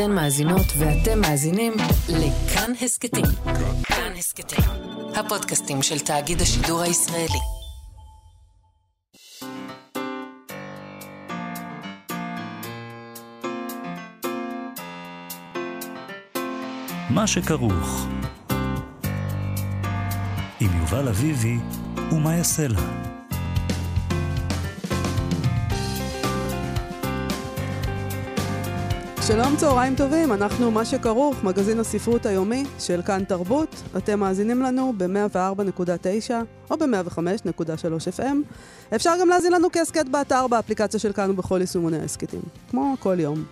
אתן 0.00 0.12
מאזינות 0.12 0.66
ואתם 0.78 1.20
מאזינים 1.20 1.72
לכאן 2.08 2.72
הסכתים. 2.82 3.24
כאן 3.84 4.12
הסכתים, 4.18 4.64
הפודקאסטים 5.14 5.82
של 5.82 5.98
תאגיד 5.98 6.40
השידור 6.40 6.80
הישראלי. 6.80 7.38
מה 17.10 17.26
שכרוך. 17.26 18.06
עם 20.60 20.78
יובל 20.80 21.08
אביבי 21.08 21.56
ומה 22.12 22.34
יעשה 22.34 22.66
שלום, 29.28 29.56
צהריים 29.56 29.96
טובים, 29.96 30.32
אנחנו 30.32 30.70
מה 30.70 30.84
שכרוך, 30.84 31.44
מגזין 31.44 31.80
הספרות 31.80 32.26
היומי 32.26 32.64
של 32.78 33.02
כאן 33.02 33.24
תרבות. 33.24 33.82
אתם 33.96 34.20
מאזינים 34.20 34.62
לנו 34.62 34.92
ב-104.9 34.96 36.30
או 36.70 36.76
ב-105.3 36.76 38.18
FM. 38.18 38.36
אפשר 38.94 39.14
גם 39.20 39.28
להאזין 39.28 39.52
לנו 39.52 39.68
כהסכת 39.72 40.08
באתר 40.08 40.46
באפליקציה 40.46 41.00
של 41.00 41.12
כאן 41.12 41.30
ובכל 41.30 41.58
יישומוני 41.60 41.98
ההסכתים, 41.98 42.40
כמו 42.70 42.94
כל 43.00 43.20
יום. 43.20 43.44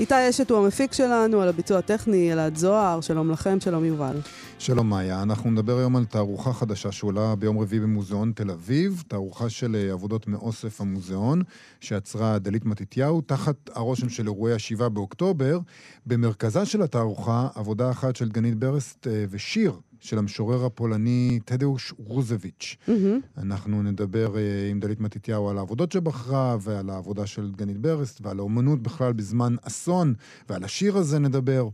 איתי 0.00 0.14
אשת 0.30 0.50
הוא 0.50 0.58
המפיק 0.58 0.92
שלנו, 0.92 1.40
על 1.40 1.48
הביצוע 1.48 1.78
הטכני, 1.78 2.32
אלעד 2.32 2.56
זוהר, 2.56 3.00
שלום 3.00 3.30
לכם, 3.30 3.60
שלום 3.60 3.84
יובל. 3.84 4.16
שלום 4.58 4.90
מאיה, 4.90 5.22
אנחנו 5.22 5.50
נדבר 5.50 5.78
היום 5.78 5.96
על 5.96 6.04
תערוכה 6.04 6.52
חדשה 6.52 6.92
שעולה 6.92 7.34
ביום 7.34 7.58
רביעי 7.58 7.80
במוזיאון 7.80 8.32
תל 8.34 8.50
אביב, 8.50 9.02
תערוכה 9.08 9.50
של 9.50 9.76
אה, 9.76 9.92
עבודות 9.92 10.28
מאוסף 10.28 10.80
המוזיאון, 10.80 11.42
שיצרה 11.80 12.38
דלית 12.38 12.64
מתתיהו, 12.64 13.20
תחת 13.20 13.70
הרושם 13.74 14.08
של 14.08 14.26
אירועי 14.26 14.54
השבעה 14.54 14.88
באוקטובר. 14.88 15.58
במרכזה 16.06 16.64
של 16.64 16.82
התערוכה, 16.82 17.48
עבודה 17.54 17.90
אחת 17.90 18.16
של 18.16 18.28
דגנית 18.28 18.54
ברסט 18.54 19.06
אה, 19.06 19.24
ושיר 19.30 19.72
של 20.00 20.18
המשורר 20.18 20.64
הפולני 20.64 21.38
טדאוש 21.44 21.94
רוזביץ'. 21.98 22.76
Mm-hmm. 22.88 22.92
אנחנו 23.38 23.82
נדבר 23.82 24.34
uh, 24.34 24.70
עם 24.70 24.80
דלית 24.80 25.00
מתתיהו 25.00 25.48
על 25.48 25.58
העבודות 25.58 25.92
שבחרה, 25.92 26.56
ועל 26.60 26.90
העבודה 26.90 27.26
של 27.26 27.50
דגנית 27.52 27.78
ברסט, 27.78 28.20
ועל 28.22 28.38
האומנות 28.38 28.82
בכלל 28.82 29.12
בזמן 29.12 29.56
אסון, 29.62 30.14
ועל 30.48 30.64
השיר 30.64 30.96
הזה 30.96 31.18
נדבר, 31.18 31.68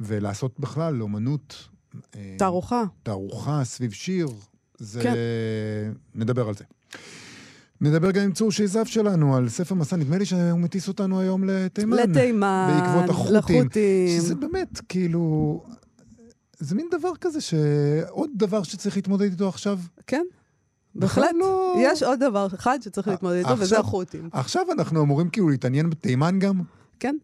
ולעשות 0.00 0.60
בכלל 0.60 1.02
אומנות... 1.02 1.68
Uh, 1.94 2.16
תערוכה. 2.38 2.84
תערוכה 3.02 3.64
סביב 3.64 3.92
שיר, 3.92 4.28
זה... 4.78 5.02
כן. 5.02 5.14
נדבר 6.14 6.48
על 6.48 6.54
זה. 6.54 6.64
נדבר 7.80 8.10
גם 8.10 8.22
עם 8.22 8.32
צור 8.32 8.52
שייזף 8.52 8.84
שלנו 8.86 9.36
על 9.36 9.48
ספר 9.48 9.74
מסע, 9.74 9.96
נדמה 9.96 10.18
לי 10.18 10.24
שהוא 10.24 10.60
מטיס 10.60 10.88
אותנו 10.88 11.20
היום 11.20 11.44
לתימן. 11.44 11.96
לתימן, 11.96 12.80
בעקבות 12.80 13.10
החות'ים. 13.10 13.34
לחות'ים. 13.36 14.08
שזה 14.20 14.34
באמת, 14.34 14.80
כאילו, 14.88 15.62
זה 16.58 16.74
מין 16.74 16.88
דבר 16.90 17.16
כזה 17.20 17.40
שעוד 17.40 18.30
דבר 18.34 18.62
שצריך 18.62 18.96
להתמודד 18.96 19.30
איתו 19.30 19.48
עכשיו. 19.48 19.78
כן, 20.06 20.24
בהחלט. 20.94 21.30
לא... 21.34 21.74
יש 21.80 22.02
עוד 22.02 22.20
דבר 22.20 22.46
אחד 22.54 22.78
שצריך 22.82 23.08
להתמודד 23.08 23.36
איתו, 23.36 23.58
וזה 23.58 23.78
החות'ים. 23.78 24.28
עכשיו 24.32 24.66
אנחנו 24.72 25.02
אמורים 25.02 25.28
כאילו 25.28 25.48
להתעניין 25.48 25.90
בתימן 25.90 26.38
גם? 26.38 26.62
כן. 27.00 27.16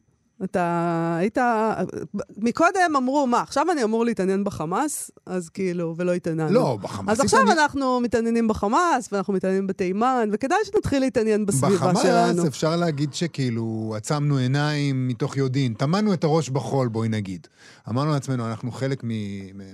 אתה 0.44 1.16
היית... 1.18 1.38
מקודם 2.38 2.96
אמרו, 2.96 3.26
מה, 3.26 3.40
עכשיו 3.40 3.66
אני 3.72 3.84
אמור 3.84 4.04
להתעניין 4.04 4.44
בחמאס? 4.44 5.10
אז 5.26 5.48
כאילו, 5.48 5.94
ולא 5.96 6.12
התעניינו. 6.12 6.52
לא, 6.52 6.78
בחמאס... 6.82 7.18
אז 7.18 7.24
עכשיו 7.24 7.40
התעניין... 7.40 7.58
אנחנו 7.58 8.00
מתעניינים 8.00 8.48
בחמאס, 8.48 9.08
ואנחנו 9.12 9.32
מתעניינים 9.32 9.66
בתימן, 9.66 10.28
וכדאי 10.32 10.58
שנתחיל 10.64 11.00
להתעניין 11.00 11.46
בסביבה 11.46 11.76
בחמאס 11.76 12.02
שלנו. 12.02 12.32
בחמאס 12.32 12.46
אפשר 12.46 12.76
להגיד 12.76 13.14
שכאילו 13.14 13.94
עצמנו 13.96 14.36
עיניים 14.36 15.08
מתוך 15.08 15.36
יודעין, 15.36 15.74
טמנו 15.74 16.12
את 16.12 16.24
הראש 16.24 16.48
בחול, 16.48 16.88
בואי 16.88 17.08
נגיד. 17.08 17.46
אמרנו 17.88 18.10
לעצמנו, 18.10 18.46
אנחנו 18.46 18.72
חלק 18.72 19.04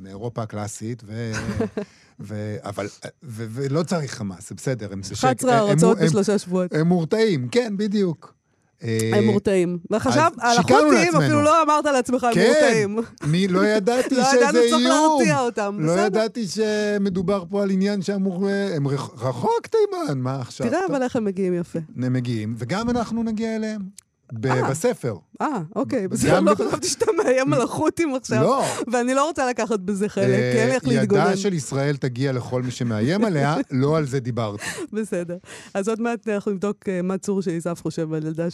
מאירופה 0.03 0.43
הקלאסית, 0.43 1.03
ו... 1.07 1.33
ו... 2.21 2.57
אבל, 2.65 2.87
ו... 3.23 3.45
ולא 3.51 3.83
צריך 3.83 4.15
חמאס, 4.15 4.49
זה 4.49 4.55
בסדר, 4.55 4.93
הם... 4.93 5.01
11 5.13 5.59
הרצאות 5.59 5.99
בשלושה 5.99 6.39
שבועות. 6.39 6.75
הם 6.75 6.87
מורתעים, 6.87 7.49
כן, 7.49 7.75
בדיוק. 7.77 8.38
אה, 8.85 9.11
הם 9.15 9.25
מורתעים. 9.25 9.79
וחשב, 9.91 10.31
על 10.41 10.59
החות'ים 10.59 11.17
אפילו 11.17 11.43
לא 11.43 11.63
אמרת 11.63 11.85
לעצמך, 11.85 12.25
הם 12.25 12.31
מורתעים. 12.39 12.99
כן, 13.03 13.27
מי, 13.31 13.49
לא 13.49 13.67
ידעתי 13.67 14.15
לא 14.15 14.25
שזה 14.25 14.37
איום. 14.41 14.43
לא 14.43 14.59
ידענו 14.59 14.69
שצריך 14.69 14.89
להרתיע 14.89 15.41
אותם, 15.41 15.77
לא 15.81 15.93
ידעתי 16.01 16.47
שמדובר 16.47 17.45
פה 17.51 17.63
על 17.63 17.71
עניין 17.71 18.03
שאמור... 18.03 18.49
הם 18.77 18.89
רחוק 18.89 19.67
תימן, 19.67 20.19
מה 20.21 20.41
עכשיו? 20.41 20.69
תראה 20.69 20.81
אבל 20.91 21.03
איך 21.03 21.17
הם 21.17 21.25
מגיעים 21.25 21.55
יפה. 21.55 21.79
הם 22.03 22.13
מגיעים, 22.13 22.55
וגם 22.59 22.91
אנחנו 22.91 23.23
נגיע 23.23 23.57
אליהם. 23.57 24.08
אה. 24.47 24.71
בספר. 24.71 25.17
אה, 25.41 25.47
אוקיי, 25.77 26.09
בסדר, 26.09 26.41
לא 26.41 26.55
חשבתי 26.55 26.89
שאתה 26.89 27.07
מאיים 27.17 27.53
על 27.53 27.63
החות'ים 27.63 28.15
עכשיו. 28.15 28.43
לא. 28.43 28.65
ואני 28.93 29.15
לא 29.15 29.27
רוצה 29.27 29.51
לקחת 29.51 29.81
בזה 29.81 30.09
חלק, 30.09 30.27
כי 30.27 30.59
אין 30.59 30.69
לי 30.69 30.75
איך 30.75 30.89
להתגונן. 30.89 31.27
ידה 31.27 31.37
של 31.37 31.55
ישראל 31.55 31.97
תגיע 31.97 32.33
לכל 32.33 32.63
מי 32.63 32.71
שמאיים 32.71 33.25
עליה, 33.25 33.57
לא 33.71 33.97
על 33.97 34.07
זה 34.07 34.21
דיברתי. 34.21 34.65
בסדר. 34.93 35.37
אז 35.75 35.89
עוד 35.89 36.01
מעט 36.01 36.29
אנחנו 36.29 36.53
נבדוק 36.53 36.89
אה, 36.89 37.03
מה 37.03 37.19
צור 37.19 37.43
שעיסף 37.43 37.83
חושב 37.83 38.13
על 38.13 38.27
ידה 38.27 38.51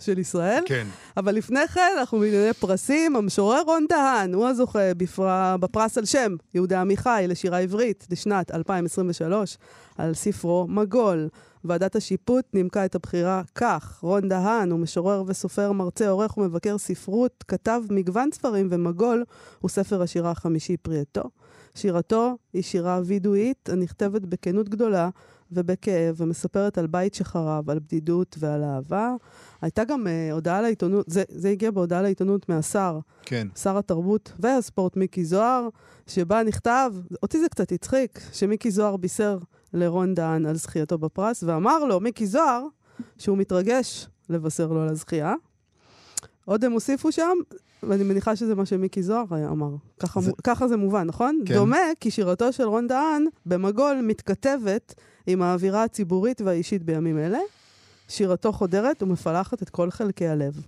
של 0.00 0.18
ישראל. 0.18 0.62
כן. 0.66 0.86
אבל 1.16 1.34
לפני 1.34 1.68
כן, 1.74 1.92
אנחנו 1.98 2.18
בענייני 2.18 2.52
פרסים. 2.52 3.16
המשורר 3.16 3.62
רון 3.66 3.86
דהן, 3.88 4.34
הוא 4.34 4.46
הזוכה 4.48 4.94
בפרס 5.60 5.98
על 5.98 6.04
שם 6.04 6.36
יהודה 6.54 6.80
עמיחי 6.80 7.24
לשירה 7.28 7.58
עברית 7.58 8.06
לשנת 8.10 8.50
2023, 8.54 9.58
על 9.98 10.14
ספרו 10.14 10.66
מגול. 10.68 11.28
ועדת 11.64 11.96
השיפוט 11.96 12.44
נימקה 12.54 12.84
את 12.84 12.94
הבחירה 12.94 13.42
כך: 13.54 13.98
רון 14.02 14.28
דהן 14.28 14.70
הוא 14.70 14.80
משורר 14.80 15.24
וסופר, 15.26 15.72
מרצה, 15.72 16.08
עורך 16.08 16.38
ומבקר 16.38 16.78
ספרות, 16.78 17.44
כתב 17.48 17.82
מגוון 17.90 18.28
ספרים 18.32 18.68
ומגול 18.70 19.24
הוא 19.60 19.68
ספר 19.68 20.02
השירה 20.02 20.30
החמישי 20.30 20.76
פרי 20.76 21.00
עטו. 21.00 21.30
שירתו 21.74 22.36
היא 22.52 22.62
שירה 22.62 23.00
וידואית 23.04 23.68
הנכתבת 23.68 24.22
בכנות 24.22 24.68
גדולה 24.68 25.08
ובכאב, 25.52 26.14
ומספרת 26.18 26.78
על 26.78 26.86
בית 26.86 27.14
שחרב, 27.14 27.70
על 27.70 27.78
בדידות 27.78 28.36
ועל 28.38 28.64
אהבה. 28.64 29.14
הייתה 29.62 29.84
גם 29.84 30.06
uh, 30.06 30.32
הודעה 30.32 30.62
לעיתונות, 30.62 31.06
זה, 31.08 31.22
זה 31.28 31.48
הגיע 31.48 31.70
בהודעה 31.70 32.02
לעיתונות 32.02 32.48
מהשר. 32.48 32.98
כן. 33.22 33.48
שר 33.56 33.78
התרבות 33.78 34.32
והספורט 34.38 34.96
מיקי 34.96 35.24
זוהר, 35.24 35.68
שבה 36.06 36.42
נכתב, 36.42 36.92
אותי 37.22 37.40
זה 37.40 37.48
קצת 37.48 37.72
הצחיק, 37.72 38.20
שמיקי 38.32 38.70
זוהר 38.70 38.96
בישר 38.96 39.38
לרון 39.74 40.14
דהן 40.14 40.46
על 40.46 40.56
זכייתו 40.56 40.98
בפרס, 40.98 41.42
ואמר 41.42 41.84
לו, 41.84 42.00
מיקי 42.00 42.26
זוהר, 42.26 42.66
שהוא 43.18 43.38
מתרגש 43.38 44.08
לבשר 44.28 44.66
לו 44.66 44.82
על 44.82 44.88
הזכייה. 44.88 45.34
עוד 46.44 46.64
הם 46.64 46.72
הוסיפו 46.72 47.12
שם, 47.12 47.36
ואני 47.82 48.04
מניחה 48.04 48.36
שזה 48.36 48.54
מה 48.54 48.66
שמיקי 48.66 49.02
זוהר 49.02 49.24
אמר. 49.50 49.70
ככה, 49.98 50.20
זה... 50.20 50.32
ככה 50.44 50.68
זה 50.68 50.76
מובן, 50.76 51.06
נכון? 51.06 51.40
כן. 51.46 51.54
דומה 51.54 51.78
כי 52.00 52.10
שירתו 52.10 52.52
של 52.52 52.64
רון 52.64 52.86
דהן 52.86 53.26
במגול 53.46 54.00
מתכתבת 54.02 54.94
עם 55.26 55.42
האווירה 55.42 55.84
הציבורית 55.84 56.40
והאישית 56.40 56.82
בימים 56.82 57.18
אלה. 57.18 57.38
שירתו 58.08 58.52
חודרת 58.52 59.02
ומפלחת 59.02 59.62
את 59.62 59.70
כל 59.70 59.90
חלקי 59.90 60.26
הלב. 60.26 60.66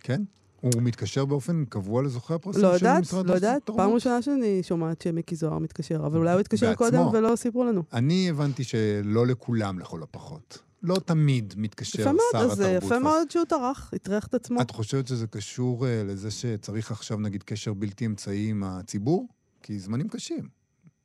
כן? 0.00 0.22
הוא 0.60 0.82
מתקשר 0.82 1.24
באופן 1.24 1.64
קבוע 1.64 2.02
לזוכי 2.02 2.34
הפרסים 2.34 2.62
לא 2.62 2.78
של 2.78 2.98
משרד 3.00 3.26
לא 3.26 3.34
יודעת, 3.34 3.70
פעם 3.76 3.90
ראשונה 3.90 4.22
שאני 4.22 4.62
שומעת 4.62 5.02
שמיקי 5.02 5.36
זוהר 5.36 5.58
מתקשר, 5.58 6.06
אבל 6.06 6.18
אולי 6.18 6.32
הוא 6.32 6.40
התקשר 6.40 6.74
קודם 6.74 7.00
ולא 7.12 7.36
סיפרו 7.36 7.64
לנו. 7.64 7.82
אני 7.92 8.30
הבנתי 8.30 8.64
שלא 8.64 9.26
לכולם 9.26 9.78
לכל 9.78 10.02
הפחות. 10.02 10.58
לא 10.82 10.96
תמיד 11.04 11.54
מתקשר 11.56 12.04
שר 12.04 12.12
התרבות. 12.30 12.58
אז 12.58 12.64
יפה 12.76 12.98
מאוד 12.98 13.30
שהוא 13.30 13.44
טרח, 13.44 13.90
הטריח 13.94 14.26
את 14.26 14.34
עצמו. 14.34 14.60
את 14.60 14.70
חושבת 14.70 15.06
שזה 15.06 15.26
קשור 15.26 15.84
uh, 15.84 15.88
לזה 16.04 16.30
שצריך 16.30 16.90
עכשיו, 16.90 17.20
נגיד, 17.20 17.42
קשר 17.42 17.74
בלתי 17.74 18.06
אמצעי 18.06 18.50
עם 18.50 18.64
הציבור? 18.64 19.28
כי 19.62 19.78
זמנים 19.78 20.08
קשים. 20.08 20.48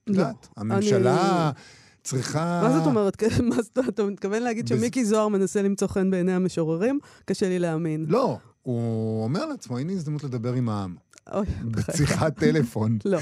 לא. 0.08 0.24
הממשלה... 0.58 1.50
אני... 1.50 1.54
צריכה... 2.04 2.62
מה 2.64 2.78
זאת 2.78 2.88
אומרת? 2.88 3.24
מה 3.50 3.62
זאת, 3.62 3.80
אתה 3.88 4.04
מתכוון 4.04 4.44
להגיד 4.44 4.68
שמיקי 4.68 5.06
זוהר 5.06 5.28
מנסה 5.28 5.62
למצוא 5.62 5.88
חן 5.88 6.12
בעיני 6.12 6.34
המשוררים? 6.34 7.00
קשה 7.26 7.50
לי 7.50 7.60
להאמין. 7.60 8.06
לא, 8.08 8.38
הוא 8.64 9.24
אומר 9.24 9.46
לעצמו, 9.46 9.78
הנה 9.78 9.92
הזדמנות 9.92 10.24
לדבר 10.24 10.54
עם 10.54 10.70
העם. 10.70 10.96
בשיחת 11.72 12.40
טלפון. 12.40 12.98
לא. 13.06 13.20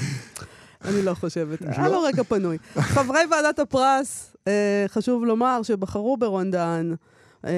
אני 0.84 1.02
לא 1.02 1.14
חושבת. 1.14 1.62
היה 1.62 1.88
לו 1.88 2.02
רגע 2.02 2.22
פנוי. 2.22 2.58
חברי 2.74 3.20
ועדת 3.30 3.58
הפרס, 3.58 4.36
אה, 4.48 4.84
חשוב 4.88 5.24
לומר 5.24 5.62
שבחרו 5.62 6.16
ברון 6.16 6.50
דהן. 6.50 6.94
אה, 7.44 7.50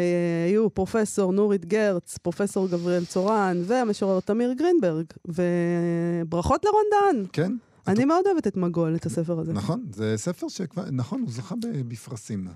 היו 0.49 0.71
פרופסור 0.71 1.33
נורית 1.33 1.65
גרץ, 1.65 2.19
פרופסור 2.19 2.69
גבריאל 2.69 3.05
צורן 3.05 3.63
והמשורר 3.67 4.21
תמיר 4.21 4.53
גרינברג. 4.53 5.05
וברכות 5.29 6.65
לרון 6.65 6.85
דהן. 6.91 7.25
כן. 7.33 7.53
אני 7.87 8.05
מאוד 8.05 8.27
אוהבת 8.27 8.47
את 8.47 8.57
מגול, 8.57 8.97
את 8.97 9.07
הספר 9.07 9.39
הזה. 9.39 9.53
נכון, 9.53 9.85
זה 9.93 10.15
ספר 10.17 10.49
שכבר, 10.49 10.85
נכון, 10.93 11.21
הוא 11.21 11.31
זכה 11.31 11.55
בפרסים. 11.89 12.49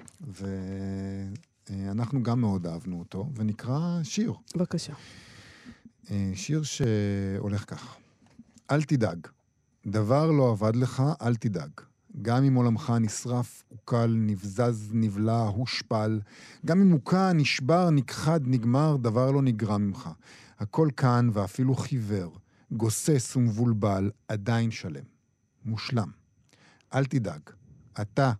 ואנחנו 1.70 2.22
גם 2.22 2.40
מאוד 2.40 2.66
אהבנו 2.66 2.98
אותו, 2.98 3.30
ונקרא 3.34 4.00
שיר. 4.02 4.34
בבקשה. 4.56 4.92
אה, 6.10 6.30
שיר 6.34 6.62
שהולך 6.62 7.64
כך: 7.70 7.96
אל 8.70 8.82
תדאג, 8.82 9.26
דבר 9.86 10.30
לא 10.30 10.50
עבד 10.50 10.76
לך, 10.76 11.02
אל 11.22 11.34
תדאג. 11.36 11.70
גם 12.22 12.44
אם 12.44 12.54
עולמך 12.54 12.92
נשרף, 13.00 13.62
עוקל, 13.68 14.14
נבזז, 14.16 14.90
נבלע, 14.92 15.42
הושפל, 15.42 16.20
גם 16.66 16.80
אם 16.80 16.90
הוכה, 16.90 17.32
נשבר, 17.32 17.90
נכחד, 17.90 18.40
נגמר, 18.44 18.96
דבר 18.96 19.30
לא 19.30 19.42
נגרע 19.42 19.78
ממך. 19.78 20.10
הכל 20.58 20.88
כאן 20.96 21.28
ואפילו 21.32 21.74
חיוור, 21.74 22.38
גוסס 22.72 23.36
ומבולבל, 23.36 24.10
עדיין 24.28 24.70
שלם. 24.70 25.04
מושלם. 25.64 26.10
אל 26.94 27.04
תדאג. 27.04 27.40
אתה, 28.00 28.32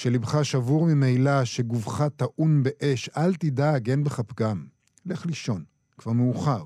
שלבך 0.00 0.44
שבור 0.44 0.86
ממילא, 0.86 1.44
שגופך 1.44 2.04
טעון 2.16 2.62
באש, 2.62 3.10
אל 3.16 3.34
תדאג, 3.34 3.90
אין 3.90 4.04
בך 4.04 4.20
פגם. 4.20 4.64
לך 5.06 5.26
לישון, 5.26 5.64
כבר 5.98 6.12
מאוחר. 6.12 6.64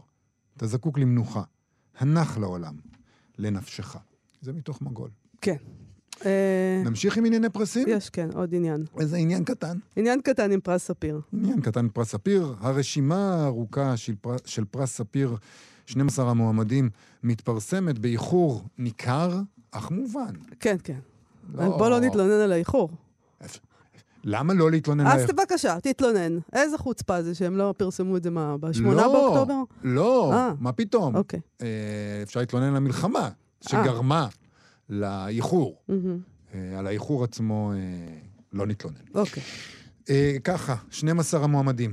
אתה 0.57 0.67
זקוק 0.67 0.99
למנוחה. 0.99 1.43
הנח 1.99 2.39
לעולם, 2.39 2.75
לנפשך. 3.39 3.97
זה 4.41 4.53
מתוך 4.53 4.83
מגול. 4.83 5.11
כן. 5.41 5.57
אה, 6.27 6.83
נמשיך 6.85 7.17
עם 7.17 7.25
ענייני 7.25 7.49
פרסים? 7.49 7.89
יש, 7.89 8.11
כן, 8.11 8.29
עוד 8.35 8.55
עניין. 8.55 8.85
איזה 9.01 9.17
עניין 9.17 9.45
קטן. 9.45 9.79
עניין 9.97 10.21
קטן 10.21 10.53
עם 10.53 10.61
פרס 10.61 10.87
ספיר. 10.87 11.21
עניין 11.33 11.61
קטן 11.61 11.89
פרס 11.89 12.11
ספיר. 12.11 12.55
הרשימה 12.61 13.35
הארוכה 13.35 13.97
של, 13.97 14.15
פר... 14.21 14.37
של 14.45 14.65
פרס 14.65 14.97
ספיר, 14.97 15.37
12 15.87 16.31
המועמדים, 16.31 16.91
מתפרסמת 17.23 17.99
באיחור 17.99 18.63
ניכר, 18.79 19.41
אך 19.71 19.91
מובן. 19.91 20.35
כן, 20.61 20.77
כן. 20.85 20.99
בוא 21.53 21.89
לא 21.89 22.01
נתלונן 22.01 22.41
על 22.41 22.53
האיחור. 22.53 22.91
למה 24.25 24.55
לא 24.55 24.71
להתלונן? 24.71 25.07
אז 25.07 25.27
בבקשה, 25.27 25.81
תתלונן. 25.83 26.39
איזה 26.53 26.79
חוצפה 26.79 27.23
זה 27.23 27.35
שהם 27.35 27.57
לא 27.57 27.75
פרסמו 27.77 28.17
את 28.17 28.23
זה, 28.23 28.31
מה, 28.31 28.57
בשמונה 28.57 29.03
לא, 29.03 29.13
באוקטובר? 29.13 29.63
לא, 29.83 30.33
אה. 30.33 30.53
מה 30.61 30.73
פתאום? 30.73 31.17
אוקיי. 31.17 31.41
אה, 31.63 31.67
אפשר 32.23 32.41
להתלונן 32.41 32.67
על 32.67 32.77
המלחמה, 32.77 33.31
שגרמה 33.61 34.29
לאיחור. 34.89 35.83
אה, 36.55 36.79
על 36.79 36.87
האיחור 36.87 37.25
עצמו 37.25 37.73
אה, 37.73 37.79
לא 38.53 38.67
נתלונן. 38.67 38.97
אוקיי. 39.15 39.43
אה, 40.11 40.37
ככה, 40.45 40.75
12 40.91 41.45
המועמדים. 41.45 41.93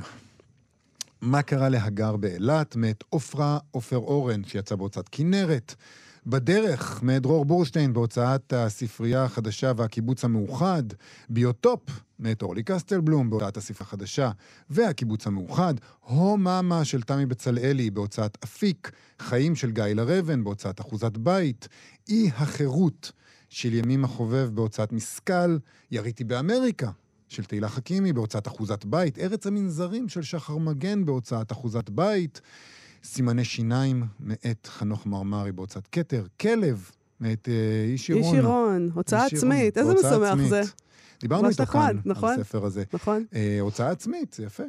מה 1.22 1.42
קרה 1.42 1.70
להגר 1.70 2.16
באילת? 2.16 2.76
מאת 2.76 3.04
עופרה 3.10 3.60
עופר 3.72 3.98
אורן, 3.98 4.44
שיצא 4.44 4.76
בהוצאת 4.76 5.10
כנרת. 5.12 5.76
בדרך, 6.26 7.04
מאת 7.04 7.22
דרור 7.22 7.46
בורשטיין, 7.46 7.94
בהוצאת 7.94 8.54
הספרייה 8.54 9.24
החדשה 9.24 9.72
והקיבוץ 9.78 10.26
המאוחד. 10.26 10.84
ביוטופ, 11.30 11.82
מאת 12.20 12.42
אורלי 12.42 12.64
קסטלבלום, 12.64 13.30
בהוצאת 13.30 13.58
הספרייה 13.58 13.88
החדשה 13.88 14.32
והקיבוץ 14.70 15.28
המאוחד. 15.28 15.74
הו 16.02 16.38
מאמה 16.38 16.86
של 16.86 17.02
תמי 17.02 17.26
בצלאלי, 17.26 17.90
בהוצאת 17.90 18.38
אפיק. 18.44 18.92
חיים 19.20 19.56
של 19.56 19.72
גיא 19.72 19.84
לרבן, 19.84 20.44
בהוצאת 20.44 20.82
אחוזת 20.82 21.18
בית. 21.18 21.68
אי 22.10 22.30
החירות 22.36 23.12
של 23.50 23.74
ימים 23.74 24.06
החובב, 24.06 24.50
בהוצאת 24.54 24.94
משכל. 24.94 25.58
יריתי 25.92 26.24
באמריקה, 26.24 26.92
של 27.28 27.44
תהילה 27.44 27.70
חכימי 27.70 28.14
בהוצאת 28.14 28.48
אחוזת 28.48 28.86
בית, 28.86 29.20
ארץ 29.20 29.48
המנזרים 29.48 30.10
של 30.10 30.22
שחר 30.22 30.58
מגן 30.58 31.06
בהוצאת 31.06 31.52
אחוזת 31.52 31.90
בית, 31.90 32.42
סימני 33.04 33.46
שיניים 33.46 34.04
מאת 34.20 34.68
חנוך 34.68 35.06
מרמרי 35.06 35.52
בהוצאת 35.52 35.88
כתר, 35.92 36.26
כלב 36.42 36.92
מאת 37.20 37.50
אה, 37.50 37.86
איש 37.92 38.10
ירון. 38.10 38.24
איש 38.24 38.34
ירון, 38.34 38.90
הוצאה 38.94 39.26
עצמית, 39.26 39.78
איזה 39.78 39.94
משמח. 39.94 40.50
זה. 40.50 40.62
דיברנו 41.22 41.50
איתו 41.50 41.66
כאן, 41.66 41.98
נכון. 42.06 42.34
על 42.34 42.40
הספר 42.40 42.66
הזה. 42.66 42.84
נכון? 42.94 43.26
אה, 43.36 43.58
הוצאה 43.60 43.90
עצמית, 43.90 44.34
זה 44.34 44.44
יפה. 44.44 44.64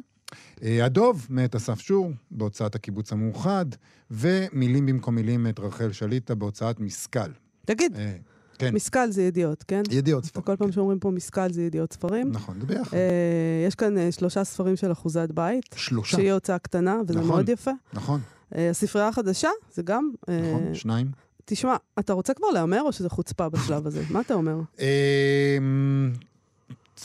אה, 0.63 0.85
הדוב 0.85 1.27
מאת 1.29 1.55
אסף 1.55 1.79
שור, 1.79 2.11
בהוצאת 2.31 2.75
הקיבוץ 2.75 3.11
המאוחד, 3.11 3.65
ומילים 4.11 4.85
במקום 4.85 5.15
מילים 5.15 5.43
מאת 5.43 5.59
רחל 5.59 5.91
שליטה 5.91 6.35
בהוצאת 6.35 6.79
משכל. 6.79 7.31
תגיד, 7.65 7.95
אה, 7.95 8.15
כן, 8.63 8.75
משכל 8.75 9.11
זה 9.11 9.23
ידיעות, 9.23 9.63
כן? 9.67 9.81
ידיעות 9.91 10.25
ספרים. 10.25 10.45
כל 10.45 10.55
פעם 10.55 10.71
שאומרים 10.71 10.99
פה 10.99 11.11
משכל 11.11 11.51
זה 11.51 11.63
ידיעות 11.63 11.93
ספרים. 11.93 12.31
נכון, 12.31 12.59
זה 12.59 12.65
ביחד. 12.65 12.97
אה, 12.97 13.65
יש 13.67 13.75
כאן 13.75 13.97
אה, 13.97 14.11
שלושה 14.11 14.43
ספרים 14.43 14.75
של 14.75 14.91
אחוזת 14.91 15.31
בית, 15.31 15.65
שלושה, 15.75 16.17
שהיא 16.17 16.31
הוצאה 16.31 16.59
קטנה, 16.59 16.97
וזה 17.07 17.19
נכון. 17.19 17.29
מאוד 17.29 17.49
יפה. 17.49 17.71
נכון, 17.93 18.21
אה, 18.55 18.69
הספרייה 18.69 19.07
החדשה, 19.07 19.49
זה 19.73 19.81
גם... 19.81 20.11
אה, 20.29 20.41
נכון, 20.41 20.73
שניים. 20.75 21.11
תשמע, 21.45 21.75
אתה 21.99 22.13
רוצה 22.13 22.33
כבר 22.33 22.47
להמר 22.47 22.81
או 22.81 22.91
שזה 22.91 23.09
חוצפה 23.09 23.49
בשלב 23.49 23.87
הזה? 23.87 24.03
מה 24.09 24.21
אתה 24.21 24.33
אומר? 24.33 24.55
אמ, 24.79 26.13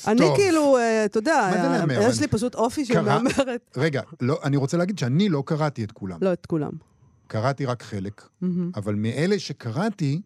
אני. 0.06 0.26
כאילו, 0.37 0.76
אה, 0.76 1.05
אתה 1.05 1.19
יודע, 1.19 1.50
אה? 1.90 2.08
יש 2.08 2.20
לי 2.20 2.28
פשוט 2.28 2.55
אופי 2.55 2.84
של 2.84 3.00
מהמרת. 3.00 3.75
רגע, 3.76 4.02
לא, 4.20 4.38
אני 4.44 4.56
רוצה 4.56 4.76
להגיד 4.76 4.99
שאני 4.99 5.28
לא 5.28 5.43
קראתי 5.46 5.84
את 5.84 5.93
כולם. 5.93 6.19
לא 6.22 6.32
את 6.32 6.46
כולם. 6.46 6.70
קראתי 7.26 7.66
רק 7.66 7.82
חלק, 7.82 8.28
אבל 8.76 8.94
מאלה 8.94 9.38
שקראתי... 9.38 10.20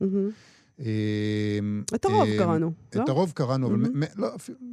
אמ, 0.82 1.82
את 1.94 2.04
הרוב 2.04 2.28
אמ, 2.28 2.38
קראנו, 2.38 2.72
לא? 2.96 3.02
את 3.02 3.08
הרוב 3.08 3.32
קראנו, 3.34 3.66
אבל 3.66 3.76
לא, 4.16 4.28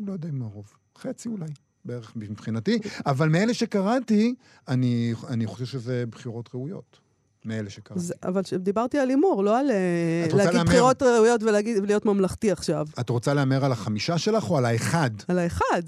לא 0.06 0.12
יודע 0.14 0.30
אם 0.30 0.42
הרוב. 0.42 0.74
חצי 0.98 1.30
אולי, 1.30 1.46
בערך 1.86 2.14
מבחינתי. 2.16 2.80
אבל 3.06 3.30
מאלה 3.30 3.54
שקראתי, 3.54 4.36
אני, 4.68 5.14
אני 5.28 5.46
חושב 5.48 5.66
שזה 5.66 6.04
בחירות 6.12 6.50
ראויות. 6.54 7.00
מאלה 7.46 7.70
שקראתי. 7.70 8.04
זה- 8.04 8.14
אבל 8.24 8.42
דיברתי 8.60 8.98
על 9.00 9.10
הימור, 9.10 9.44
לא 9.44 9.60
על 9.60 9.72
אה, 9.72 10.28
להגיד 10.34 10.54
להמר? 10.54 10.64
בחירות 10.70 11.04
ראויות 11.04 11.44
ולהגיד- 11.44 11.78
ולהיות 11.84 12.06
ממלכתי 12.06 12.52
עכשיו. 12.52 12.88
את 13.00 13.10
רוצה 13.10 13.34
להמר 13.34 13.66
על 13.66 13.72
החמישה 13.72 14.18
שלך 14.18 14.50
או 14.50 14.58
על 14.58 14.66
האחד? 14.66 15.10
על 15.28 15.40
האחד. 15.40 15.82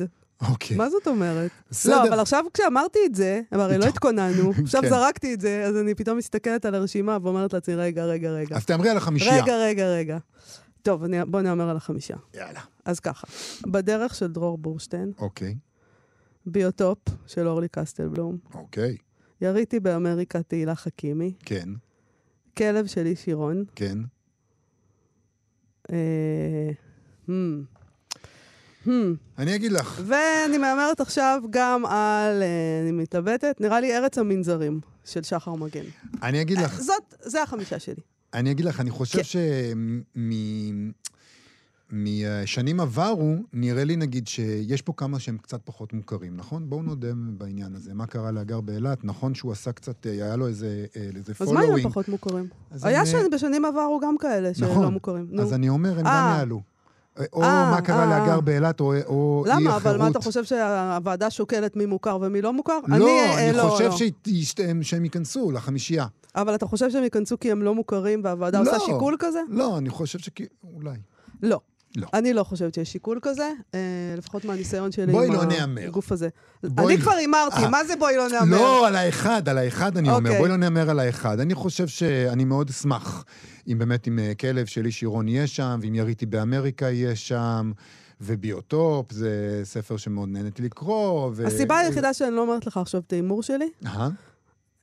אוקיי. 0.50 0.78
מה 0.78 0.90
זאת 0.90 1.08
אומרת? 1.08 1.52
בסדר. 1.72 2.04
לא, 2.04 2.10
אבל 2.10 2.20
עכשיו 2.20 2.46
כשאמרתי 2.54 3.00
את 3.06 3.16
זה, 3.16 3.42
הרי 3.52 3.78
לא 3.78 3.86
התכוננו, 3.94 4.52
עכשיו 4.64 4.82
כן. 4.82 4.90
זרקתי 4.90 5.34
את 5.34 5.42
זה, 5.42 5.64
אז 5.64 5.78
אני 5.78 5.96
פתאום 5.96 6.18
מסתכלת 6.18 6.66
על 6.66 6.76
הרשימה 6.76 7.18
ואומרת 7.22 7.54
לעצמי, 7.54 7.76
רגע, 7.76 8.06
רגע, 8.06 8.32
רגע. 8.32 8.56
אז 8.56 8.66
תאמרי 8.66 8.90
על 8.90 8.98
החמישייה. 8.98 9.44
רגע, 9.44 9.58
רגע, 9.58 9.86
רגע. 9.86 10.18
טוב, 10.82 11.04
בוא 11.28 11.42
נאמר 11.42 11.70
על 11.70 11.78
החמישה. 11.78 12.16
יאללה. 12.34 12.62
אז 12.86 13.00
ככה, 13.00 13.28
בדרך 13.68 14.16
של 14.16 14.32
דרור 14.32 14.58
בורשטיין, 14.58 15.12
אוקיי, 15.20 15.56
ביוטופ 16.46 16.98
של 17.28 17.48
אורלי 17.48 17.68
קסטלבלום, 17.68 18.38
אוקיי. 18.54 18.98
יריתי 19.42 19.80
באמריקה 19.80 20.44
תהילה 20.44 20.76
חכימי, 20.76 21.34
כן, 21.46 21.70
כלב 22.58 22.86
של 22.86 23.06
איש 23.06 23.28
עירון, 23.28 23.64
כן. 23.76 23.98
אה, 25.92 26.70
hmm. 27.28 27.32
אני 29.38 29.56
אגיד 29.56 29.72
לך. 29.72 30.02
ואני 30.06 30.58
מהמרת 30.58 31.02
עכשיו 31.02 31.42
גם 31.50 31.86
על, 31.86 32.44
אה, 32.44 32.82
אני 32.82 32.92
מתלבטת, 32.92 33.56
נראה 33.60 33.80
לי 33.80 33.98
ארץ 33.98 34.18
המנזרים 34.18 34.80
של 35.06 35.24
שחר 35.24 35.54
מגן. 35.54 35.86
אני 36.24 36.42
אגיד 36.42 36.58
לך. 36.58 36.82
זאת, 36.82 37.16
זה 37.22 37.44
החמישה 37.44 37.80
שלי. 37.80 38.02
אני 38.34 38.52
אגיד 38.52 38.66
לך, 38.66 38.80
אני 38.80 38.92
חושב 38.92 39.20
כן. 39.20 39.24
שמשנים 41.92 42.80
עברו, 42.80 43.36
נראה 43.54 43.84
לי 43.84 43.96
נגיד 43.96 44.28
שיש 44.28 44.82
פה 44.82 44.94
כמה 44.98 45.20
שהם 45.20 45.38
קצת 45.38 45.62
פחות 45.66 45.94
מוכרים, 45.94 46.38
נכון? 46.38 46.70
בואו 46.70 46.82
נודה 46.82 47.08
בעניין 47.38 47.76
הזה. 47.76 47.94
מה 47.94 48.06
קרה 48.06 48.32
להגר 48.32 48.62
באילת? 48.62 49.06
נכון 49.06 49.36
שהוא 49.36 49.52
עשה 49.52 49.72
קצת, 49.72 50.08
אה, 50.08 50.12
היה 50.12 50.36
לו 50.36 50.48
איזה 50.48 50.86
אה, 50.96 51.02
איזה 51.16 51.34
אז 51.40 51.52
מה 51.52 51.64
אם 51.64 51.72
הם. 51.72 51.84
פחות 51.84 52.10
מוכרים? 52.10 52.48
אז 52.72 52.86
היה 52.86 53.00
הם, 53.00 53.06
שנים, 53.06 53.32
בשנים 53.32 53.66
עברו 53.66 54.00
גם 54.04 54.16
כאלה 54.18 54.54
שלא 54.54 54.68
נכון. 54.68 54.94
מוכרים. 54.94 55.28
נו. 55.30 55.42
אז 55.42 55.54
אני 55.54 55.70
אומר, 55.70 56.00
הם 56.00 56.08
אה. 56.08 56.32
גם 56.32 56.38
יעלו. 56.38 56.71
או 57.34 57.44
אה, 57.44 57.72
מה 57.72 57.82
קרה 57.82 58.04
אה. 58.04 58.06
להגר 58.10 58.40
באילת, 58.40 58.80
או 58.80 58.94
או 59.06 59.44
אי 59.46 59.52
למה? 59.52 59.58
החירות. 59.76 59.82
אבל 59.96 59.98
מה 59.98 60.08
אתה 60.08 60.20
חושב 60.20 60.44
שהוועדה 60.44 61.30
שוקלת 61.30 61.76
מי 61.76 61.86
מוכר 61.86 62.18
ומי 62.22 62.42
לא 62.42 62.54
מוכר? 62.54 62.80
לא, 62.88 63.08
אה, 63.08 63.50
אני 63.50 63.58
לא, 63.58 63.64
חושב 63.64 63.90
לא. 63.90 64.64
הם- 64.70 64.84
שהם 64.84 65.04
ייכנסו 65.04 65.52
לחמישייה. 65.52 66.06
אבל 66.36 66.56
אתה 66.56 66.66
חושב 66.66 66.90
שהם 66.90 67.04
ייכנסו 67.04 67.40
כי 67.40 67.52
הם 67.52 67.62
לא 67.64 67.76
מוכרים 67.76 68.22
והוועדה 68.24 68.60
עושה 68.60 68.72
לא. 68.72 68.80
שיקול 68.80 69.16
כזה? 69.20 69.40
לא, 69.50 69.78
אני 69.78 69.90
חושב 69.90 70.20
שכי... 70.20 70.46
אולי. 70.76 70.98
לא. 71.44 71.60
לא. 71.96 72.08
אני 72.14 72.34
לא 72.34 72.44
חושבת 72.44 72.74
שיש 72.74 72.92
שיקול 72.92 73.20
כזה, 73.22 73.52
אה, 73.76 73.80
לפחות 74.18 74.46
מהניסיון 74.46 74.92
שלי 74.92 75.26
עם 75.26 75.34
לא 75.34 75.46
נהמר. 75.46 75.88
הגוף 75.88 76.12
הזה. 76.12 76.30
בואי 76.64 76.88
אני 76.88 76.98
לא- 76.98 77.02
כבר 77.02 77.12
הימרתי, 77.12 77.64
אה. 77.64 77.70
מה 77.70 77.84
זה 77.86 77.94
בואי 77.96 78.18
לא 78.18 78.30
נהמר? 78.30 78.58
לא, 78.58 78.88
על 78.88 78.96
האחד, 78.96 79.50
על 79.50 79.58
האחד 79.58 79.98
אני 79.98 80.10
אומר. 80.10 80.20
אוקיי. 80.30 80.38
בואי 80.38 80.50
לא 80.50 80.56
נאמר 80.58 80.90
על 80.90 81.00
האחד. 81.00 81.40
אני 81.40 81.54
חושב 81.56 81.88
שאני 81.88 82.44
מאוד 82.44 82.70
אשמח 82.70 83.26
אם 83.68 83.78
באמת 83.80 84.08
עם 84.08 84.20
אה, 84.20 84.34
כלב 84.40 84.66
של 84.66 84.86
איש 84.86 85.02
עירון 85.02 85.28
יהיה 85.28 85.48
שם, 85.48 85.80
ואם 85.82 85.96
יריתי 85.96 86.26
באמריקה 86.26 86.86
יהיה 86.86 87.16
שם, 87.16 87.72
וביוטופ 88.22 89.12
זה 89.12 89.62
ספר 89.64 89.98
שמאוד 89.98 90.30
נהניתי 90.30 90.62
לקרוא. 90.62 91.32
ו... 91.36 91.48
הסיבה 91.48 91.78
היחידה 91.78 92.14
שאני 92.14 92.36
לא 92.36 92.42
אומרת 92.42 92.66
לך 92.68 92.78
עכשיו 92.78 93.02
את 93.08 93.14
ההימור 93.14 93.44
שלי, 93.44 93.70
אה? 93.86 94.10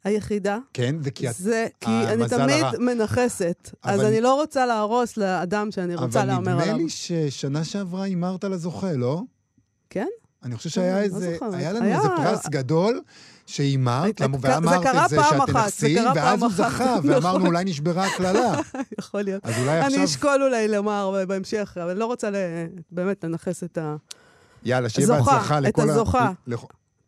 היחידה, 0.05 0.59
כן, 0.73 0.97
זה 1.03 1.11
כי 1.11 1.29
את... 1.31 1.35
זה 1.35 1.67
כי 1.81 1.91
אה, 1.91 2.13
אני 2.13 2.29
תמיד 2.29 2.51
הרע. 2.65 2.71
מנחסת. 2.79 3.71
אז 3.83 4.01
אבל- 4.01 4.07
אני 4.09 4.21
לא 4.21 4.35
רוצה 4.35 4.67
להרוס 4.67 5.17
לאדם 5.17 5.71
שאני 5.71 5.95
רוצה 5.95 6.21
אבל 6.21 6.29
להמר 6.29 6.41
נדמה 6.53 6.63
עליו. 6.63 6.77
לי 6.77 6.89
ששנה 6.89 7.65
שעברה 7.65 8.03
הימרת 8.03 8.45
על 8.45 8.53
הזוכה, 8.53 8.93
לא? 8.93 9.23
כן? 9.91 10.07
אני 10.45 10.57
חושב 10.57 10.69
לא 10.69 10.75
שהיה 10.87 11.03
איזה, 11.03 11.33
זוכרת. 11.33 11.55
היה 11.55 11.73
לנו 11.73 11.85
היה- 11.85 11.97
איזה 11.97 12.09
פרס 12.17 12.47
גדול 12.49 13.01
שהימרת, 13.47 14.21
ואמרת 14.41 14.87
את 14.87 15.09
זה 15.09 15.17
פעם 15.17 15.39
שאת 15.41 15.51
אחת, 15.51 15.73
זה 15.73 15.87
תנכסי, 15.87 15.95
קרה 15.95 16.13
ואז 16.17 16.43
הוא 16.43 16.51
זכה, 16.53 16.85
נכון. 16.99 17.11
ואמרנו 17.11 17.47
אולי 17.47 17.65
נשברה 17.65 18.07
הקללה. 18.07 18.61
יכול 19.01 19.23
להיות. 19.23 19.45
אז 19.47 19.55
אולי 19.59 19.79
אני 19.81 19.87
עכשיו... 19.87 20.05
אשקול 20.05 20.43
אולי 20.43 20.69
לומר 20.69 21.25
בהמשך, 21.29 21.77
אבל 21.83 21.91
אני 21.91 21.99
לא 21.99 22.07
רוצה 22.07 22.29
באמת 22.91 23.25
לנכס 23.25 23.65
את 23.65 23.79
ה... 23.79 23.97
יאללה, 24.65 24.89
שיהיה 24.89 25.09
בהצלחה 25.09 25.59
את 25.59 25.63
לכל 25.65 25.91
ה... 25.91 25.93
הזוכה. 25.93 26.31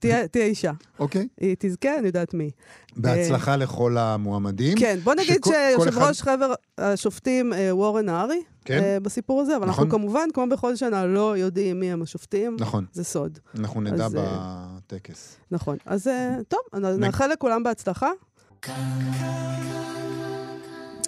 תהיה 0.01 0.45
אישה. 0.45 0.73
אוקיי. 0.99 1.29
היא 1.41 1.57
תזכה, 1.59 1.99
אני 1.99 2.07
יודעת 2.07 2.35
מי. 2.35 2.51
בהצלחה 2.97 3.57
לכל 3.57 3.99
המועמדים. 3.99 4.79
כן, 4.79 4.99
בוא 5.05 5.15
נגיד 5.15 5.41
שיושב 5.45 5.99
ראש 5.99 6.23
חבר 6.23 6.55
השופטים 6.79 7.53
אה, 7.53 7.77
וורן 7.77 8.07
נהרי, 8.07 8.43
כן. 8.65 8.83
אה, 8.83 9.01
בסיפור 9.01 9.41
הזה, 9.41 9.57
אבל 9.57 9.67
נכון. 9.67 9.85
אנחנו 9.85 9.99
כמובן, 9.99 10.29
כמו 10.35 10.47
בכל 10.49 10.77
שנה, 10.77 11.07
לא 11.07 11.37
יודעים 11.37 11.81
מי 11.81 11.93
הם 11.93 12.03
השופטים. 12.03 12.57
נכון, 12.61 12.85
זה 12.93 13.05
סוד. 13.05 13.39
אנחנו 13.59 13.81
נדע 13.81 14.05
אז, 14.07 14.17
אה, 14.17 14.67
בטקס. 14.87 15.37
נכון. 15.51 15.77
אז 15.87 16.11
טוב, 16.49 16.61
נאחל 16.99 17.27
לכולם 17.27 17.63
בהצלחה. 17.63 18.11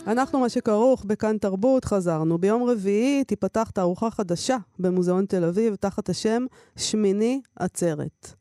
אנחנו, 0.07 0.41
מה 0.41 0.49
שכרוך 0.49 1.05
בכאן 1.05 1.39
תרבות, 1.39 1.85
חזרנו. 1.85 2.39
ביום 2.39 2.63
רביעי 2.63 3.25
תיפתח 3.25 3.71
תערוכה 3.75 4.11
חדשה 4.11 4.57
במוזיאון 4.79 5.27
תל 5.27 5.45
אביב, 5.45 5.75
תחת 5.75 6.09
השם 6.09 6.47
שמיני 6.77 7.41
עצרת. 7.57 8.35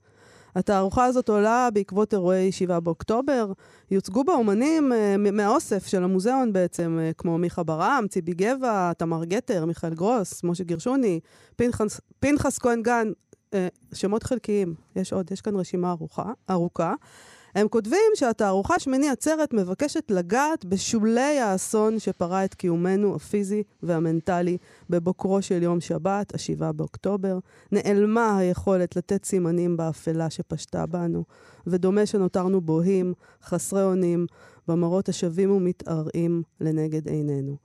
התערוכה 0.55 1.05
הזאת 1.05 1.29
עולה 1.29 1.69
בעקבות 1.73 2.13
אירועי 2.13 2.51
7 2.51 2.79
באוקטובר. 2.79 3.51
יוצגו 3.91 4.23
בה 4.23 4.33
אומנים 4.33 4.93
אה, 4.93 5.15
מהאוסף 5.17 5.87
של 5.87 6.03
המוזיאון 6.03 6.53
בעצם, 6.53 6.97
אה, 7.01 7.11
כמו 7.17 7.37
מיכה 7.37 7.63
ברעם, 7.63 8.07
ציבי 8.07 8.33
גבע, 8.33 8.93
תמר 8.93 9.25
גטר, 9.25 9.65
מיכאל 9.65 9.93
גרוס, 9.93 10.43
משה 10.43 10.63
גרשוני, 10.63 11.19
פנחס, 11.55 12.01
פנחס 12.19 12.59
כהן 12.59 12.81
גן, 12.81 13.07
אה, 13.53 13.67
שמות 13.93 14.23
חלקיים. 14.23 14.75
יש 14.95 15.13
עוד, 15.13 15.31
יש 15.31 15.41
כאן 15.41 15.55
רשימה 15.55 15.91
ארוכה. 15.91 16.31
ארוכה. 16.49 16.93
הם 17.55 17.67
כותבים 17.67 18.11
שהתערוכה 18.15 18.79
שמיני 18.79 19.09
עצרת 19.09 19.53
מבקשת 19.53 20.11
לגעת 20.11 20.65
בשולי 20.65 21.39
האסון 21.39 21.99
שפרה 21.99 22.45
את 22.45 22.53
קיומנו 22.53 23.15
הפיזי 23.15 23.63
והמנטלי 23.83 24.57
בבוקרו 24.89 25.41
של 25.41 25.63
יום 25.63 25.81
שבת, 25.81 26.35
ה-7 26.35 26.71
באוקטובר. 26.71 27.39
נעלמה 27.71 28.37
היכולת 28.37 28.95
לתת 28.95 29.25
סימנים 29.25 29.77
באפלה 29.77 30.29
שפשטה 30.29 30.85
בנו, 30.85 31.23
ודומה 31.67 32.05
שנותרנו 32.05 32.61
בוהים, 32.61 33.13
חסרי 33.43 33.83
אונים, 33.83 34.25
במראות 34.67 35.09
השבים 35.09 35.51
ומתערעים 35.51 36.43
לנגד 36.61 37.07
עינינו. 37.07 37.57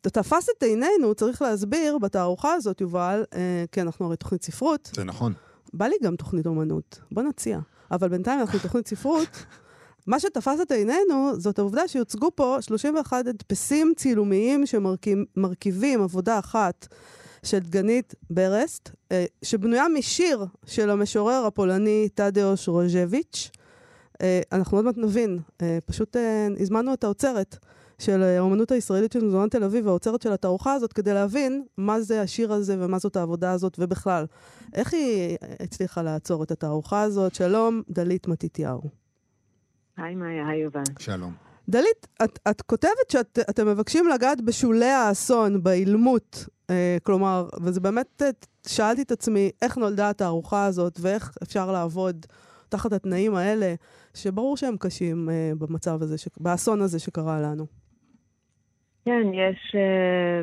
תפס 0.00 0.48
את 0.56 0.62
עינינו, 0.62 1.14
צריך 1.14 1.42
להסביר, 1.42 1.98
בתערוכה 1.98 2.54
הזאת, 2.54 2.80
יובל, 2.80 3.24
אה, 3.34 3.64
כי 3.72 3.82
אנחנו 3.82 4.06
הרי 4.06 4.16
תוכנית 4.16 4.44
ספרות, 4.44 4.90
זה 4.94 5.04
נכון. 5.04 5.32
בא 5.74 5.86
לי 5.86 5.96
גם 6.02 6.16
תוכנית 6.16 6.46
אומנות. 6.46 7.00
בוא 7.12 7.22
נציע. 7.22 7.58
אבל 7.90 8.08
בינתיים 8.08 8.40
אנחנו 8.40 8.58
תוכנית 8.58 8.88
ספרות. 8.88 9.44
מה 10.06 10.20
שתפס 10.20 10.60
את 10.62 10.72
עינינו 10.72 11.32
זאת 11.38 11.58
העובדה 11.58 11.88
שיוצגו 11.88 12.30
פה 12.34 12.56
31 12.60 13.26
הדפסים 13.26 13.92
צילומיים 13.96 14.64
שמרכיבים 14.66 16.02
עבודה 16.02 16.38
אחת 16.38 16.86
של 17.42 17.58
דגנית 17.58 18.14
ברסט, 18.30 18.90
אה, 19.12 19.24
שבנויה 19.42 19.88
משיר 19.88 20.44
של 20.66 20.90
המשורר 20.90 21.46
הפולני 21.46 22.08
טדאוש 22.14 22.68
רוז'ביץ'. 22.68 23.50
אה, 24.22 24.40
אנחנו 24.52 24.78
עוד 24.78 24.84
מעט 24.84 24.96
נבין, 24.96 25.38
אה, 25.62 25.78
פשוט 25.86 26.16
הזמנו 26.60 26.94
את 26.94 27.04
האוצרת 27.04 27.56
של 27.98 28.22
האומנות 28.22 28.72
הישראלית 28.72 29.12
של 29.12 29.24
מוזיאון 29.24 29.48
תל 29.48 29.64
אביב, 29.64 29.88
האוצרת 29.88 30.22
של 30.22 30.32
התערוכה 30.32 30.72
הזאת, 30.72 30.92
כדי 30.92 31.14
להבין 31.14 31.64
מה 31.76 32.00
זה 32.00 32.20
השיר 32.20 32.52
הזה 32.52 32.76
ומה 32.78 32.98
זאת 32.98 33.16
העבודה 33.16 33.52
הזאת, 33.52 33.76
ובכלל, 33.78 34.26
איך 34.74 34.94
היא 34.94 35.36
הצליחה 35.60 36.02
לעצור 36.02 36.42
את 36.42 36.50
התערוכה 36.50 37.02
הזאת. 37.02 37.34
שלום, 37.34 37.82
דלית 37.90 38.28
מתתיהו. 38.28 38.80
היי 39.96 40.14
מאיה, 40.14 40.48
היי 40.48 40.60
יובל. 40.60 40.82
שלום. 40.98 41.32
דלית, 41.68 42.06
את, 42.24 42.38
את 42.50 42.62
כותבת 42.62 43.10
שאתם 43.12 43.66
מבקשים 43.66 44.08
לגעת 44.08 44.40
בשולי 44.40 44.90
האסון, 44.90 45.62
באילמות, 45.62 46.46
אה, 46.70 46.96
כלומר, 47.02 47.48
וזה 47.62 47.80
באמת, 47.80 48.22
אה, 48.22 48.30
שאלתי 48.66 49.02
את 49.02 49.12
עצמי, 49.12 49.50
איך 49.62 49.76
נולדה 49.76 50.10
התערוכה 50.10 50.64
הזאת, 50.64 50.98
ואיך 51.02 51.36
אפשר 51.42 51.72
לעבוד 51.72 52.26
תחת 52.68 52.92
התנאים 52.92 53.34
האלה, 53.34 53.74
שברור 54.14 54.56
שהם 54.56 54.76
קשים 54.76 55.30
אה, 55.30 55.52
במצב 55.58 56.02
הזה, 56.02 56.18
ש... 56.18 56.28
באסון 56.40 56.82
הזה 56.82 56.98
שקרה 56.98 57.40
לנו. 57.40 57.77
כן, 59.08 59.34
יש 59.34 59.74
אה, 59.74 60.42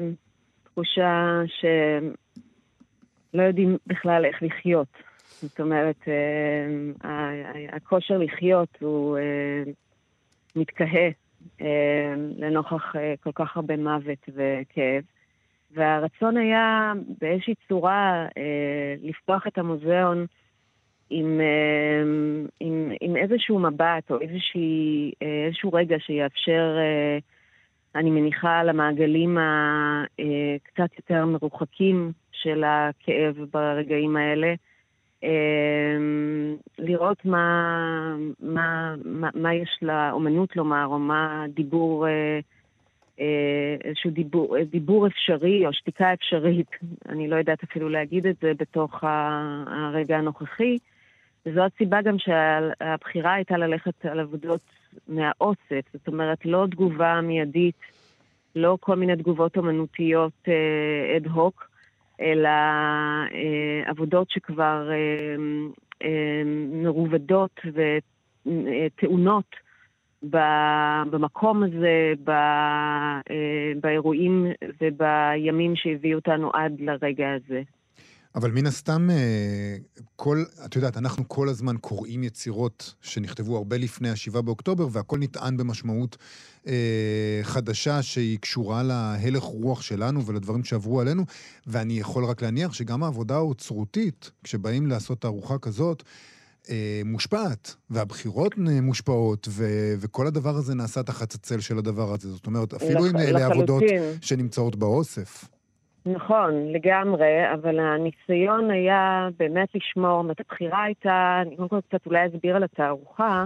תחושה 0.63 1.41
שלא 1.47 3.43
יודעים 3.43 3.77
בכלל 3.87 4.25
איך 4.25 4.43
לחיות. 4.43 4.87
זאת 5.41 5.59
אומרת, 5.59 6.07
אה, 6.07 7.51
הכושר 7.71 8.17
לחיות 8.17 8.69
הוא 8.79 9.17
אה, 9.17 9.63
מתקהה 10.55 11.09
אה, 11.61 12.13
לנוכח 12.37 12.95
אה, 12.95 13.13
כל 13.23 13.31
כך 13.35 13.57
הרבה 13.57 13.77
מוות 13.77 14.29
וכאב. 14.29 15.03
והרצון 15.71 16.37
היה 16.37 16.93
באיזושהי 17.21 17.55
צורה 17.67 18.27
אה, 18.37 18.95
לפתוח 19.01 19.47
את 19.47 19.57
המוזיאון 19.57 20.25
עם, 21.09 21.41
אה, 21.41 22.03
עם, 22.59 22.91
עם 23.01 23.17
איזשהו 23.17 23.59
מבט 23.59 24.11
או 24.11 24.21
איזושהי, 24.21 25.11
אה, 25.21 25.45
איזשהו 25.47 25.73
רגע 25.73 25.95
שיאפשר, 25.99 26.77
אה, 26.77 27.17
אני 27.95 28.09
מניחה, 28.09 28.63
למעגלים 28.63 29.37
הקצת 29.37 30.97
יותר 30.97 31.25
מרוחקים 31.25 32.11
של 32.31 32.63
הכאב 32.63 33.35
ברגעים 33.53 34.15
האלה, 34.15 34.53
אה, 35.23 35.97
לראות 36.77 37.25
מה, 37.25 38.15
מה, 38.39 38.95
מה, 39.05 39.29
מה 39.33 39.53
יש 39.53 39.79
לאומנות 39.81 40.55
לומר, 40.55 40.85
או 40.85 40.99
מה 40.99 41.45
דיבור, 41.53 42.07
אה, 42.07 42.39
אה, 43.19 43.75
איזשהו 43.83 44.11
דיבור, 44.11 44.57
דיבור 44.71 45.07
אפשרי 45.07 45.65
או 45.65 45.73
שתיקה 45.73 46.13
אפשרית, 46.13 46.69
אני 47.09 47.27
לא 47.27 47.35
יודעת 47.35 47.63
אפילו 47.63 47.89
להגיד 47.89 48.27
את 48.27 48.35
זה 48.41 48.51
בתוך 48.57 49.03
הרגע 49.67 50.17
הנוכחי. 50.17 50.77
וזו 51.45 51.61
הסיבה 51.61 52.01
גם 52.01 52.15
שהבחירה 52.19 53.33
הייתה 53.33 53.57
ללכת 53.57 54.05
על 54.05 54.19
עבודות 54.19 54.61
מהאוסף, 55.07 55.81
זאת 55.93 56.07
אומרת, 56.07 56.45
לא 56.45 56.65
תגובה 56.71 57.21
מיידית, 57.21 57.79
לא 58.55 58.77
כל 58.79 58.95
מיני 58.95 59.15
תגובות 59.15 59.57
אומנותיות 59.57 60.47
אד 61.15 61.27
הוק, 61.27 61.69
אלא 62.21 62.49
אה, 62.49 63.83
עבודות 63.85 64.29
שכבר 64.29 64.89
אה, 64.91 64.95
אה, 66.03 66.41
מרובדות 66.71 67.59
וטעונות 68.45 69.55
במקום 71.09 71.63
הזה, 71.63 72.13
ב, 72.23 72.29
אה, 72.29 73.71
באירועים 73.81 74.47
ובימים 74.81 75.75
שהביאו 75.75 76.17
אותנו 76.19 76.51
עד 76.53 76.79
לרגע 76.79 77.27
הזה. 77.33 77.61
אבל 78.35 78.51
מן 78.51 78.65
הסתם, 78.65 79.09
אה, 79.09 79.77
כל, 80.15 80.43
את 80.65 80.75
יודעת, 80.75 80.97
אנחנו 80.97 81.27
כל 81.27 81.49
הזמן 81.49 81.77
קוראים 81.77 82.23
יצירות 82.23 82.93
שנכתבו 83.01 83.57
הרבה 83.57 83.77
לפני 83.77 84.09
ה-7 84.09 84.41
באוקטובר, 84.41 84.87
והכל 84.91 85.19
נטען 85.19 85.57
במשמעות 85.57 86.17
אה, 86.67 87.39
חדשה 87.43 88.01
שהיא 88.01 88.39
קשורה 88.39 88.83
להלך 88.83 89.43
רוח 89.43 89.81
שלנו 89.81 90.25
ולדברים 90.25 90.63
שעברו 90.63 91.01
עלינו, 91.01 91.25
ואני 91.67 91.99
יכול 91.99 92.25
רק 92.25 92.41
להניח 92.41 92.73
שגם 92.73 93.03
העבודה 93.03 93.35
האוצרותית, 93.35 94.31
כשבאים 94.43 94.87
לעשות 94.87 95.21
תערוכה 95.21 95.57
כזאת, 95.57 96.03
אה, 96.69 97.01
מושפעת, 97.05 97.75
והבחירות 97.89 98.57
מושפעות, 98.57 99.47
ו- 99.51 99.95
וכל 99.99 100.27
הדבר 100.27 100.55
הזה 100.55 100.75
נעשה 100.75 101.03
תחת 101.03 101.33
הצל 101.33 101.59
של 101.59 101.77
הדבר 101.77 102.13
הזה. 102.13 102.31
זאת 102.31 102.45
אומרת, 102.45 102.73
אפילו 102.73 103.05
אם 103.05 103.17
אלה 103.17 103.45
עבודות. 103.45 103.83
שנמצאות 104.21 104.75
באוסף. 104.75 105.54
נכון, 106.05 106.71
לגמרי, 106.71 107.53
אבל 107.53 107.79
הניסיון 107.79 108.71
היה 108.71 109.29
באמת 109.37 109.75
לשמור, 109.75 110.23
זאת 110.27 110.39
הבחירה 110.39 110.83
הייתה, 110.83 111.41
אני 111.41 111.55
קודם 111.55 111.69
כל 111.69 111.81
קצת 111.89 112.05
אולי 112.05 112.27
אסביר 112.27 112.55
על 112.55 112.63
התערוכה. 112.63 113.45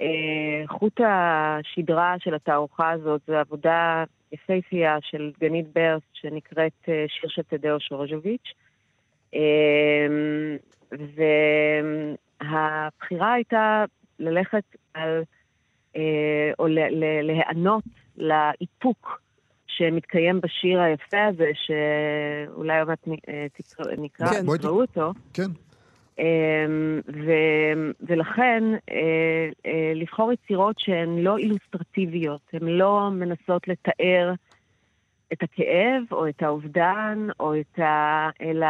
אה, 0.00 0.66
חוט 0.66 1.00
השדרה 1.00 2.14
של 2.18 2.34
התערוכה 2.34 2.90
הזאת 2.90 3.20
זו 3.26 3.36
עבודה 3.36 4.04
יפהפייה 4.32 4.98
של 5.00 5.32
דגנית 5.40 5.66
ברסט 5.72 6.06
שנקראת 6.12 6.72
אה, 6.88 7.04
שיר 7.08 7.30
של 7.30 7.42
תדאוש 7.42 7.92
רוז'וביץ'. 7.92 8.52
אה, 9.34 10.06
והבחירה 12.40 13.32
הייתה 13.32 13.84
ללכת 14.18 14.76
על, 14.94 15.22
או 16.58 16.66
להיענות 17.22 17.84
לאיפוק 18.16 19.17
שמתקיים 19.78 20.40
בשיר 20.40 20.80
היפה 20.80 21.24
הזה, 21.24 21.50
שאולי 21.54 22.78
עוד 22.78 22.88
מעט 22.88 23.08
אה, 23.28 23.46
נקרא, 23.98 24.26
כן. 24.26 24.46
בואי 24.46 24.58
תקראו 24.58 24.80
אותו. 24.80 25.12
כן. 25.34 25.50
אמ, 26.18 27.00
ו- 27.08 27.90
ולכן 28.00 28.64
אה, 28.90 29.48
אה, 29.66 29.92
לבחור 29.94 30.32
יצירות 30.32 30.78
שהן 30.78 31.18
לא 31.18 31.36
אילוסטרטיביות, 31.36 32.40
הן 32.52 32.66
לא 32.68 33.08
מנסות 33.12 33.68
לתאר 33.68 34.32
את 35.32 35.42
הכאב 35.42 36.02
או 36.12 36.28
את 36.28 36.42
האובדן, 36.42 37.28
או 37.40 37.60
את 37.60 37.78
ה... 37.78 38.28
אלא 38.40 38.66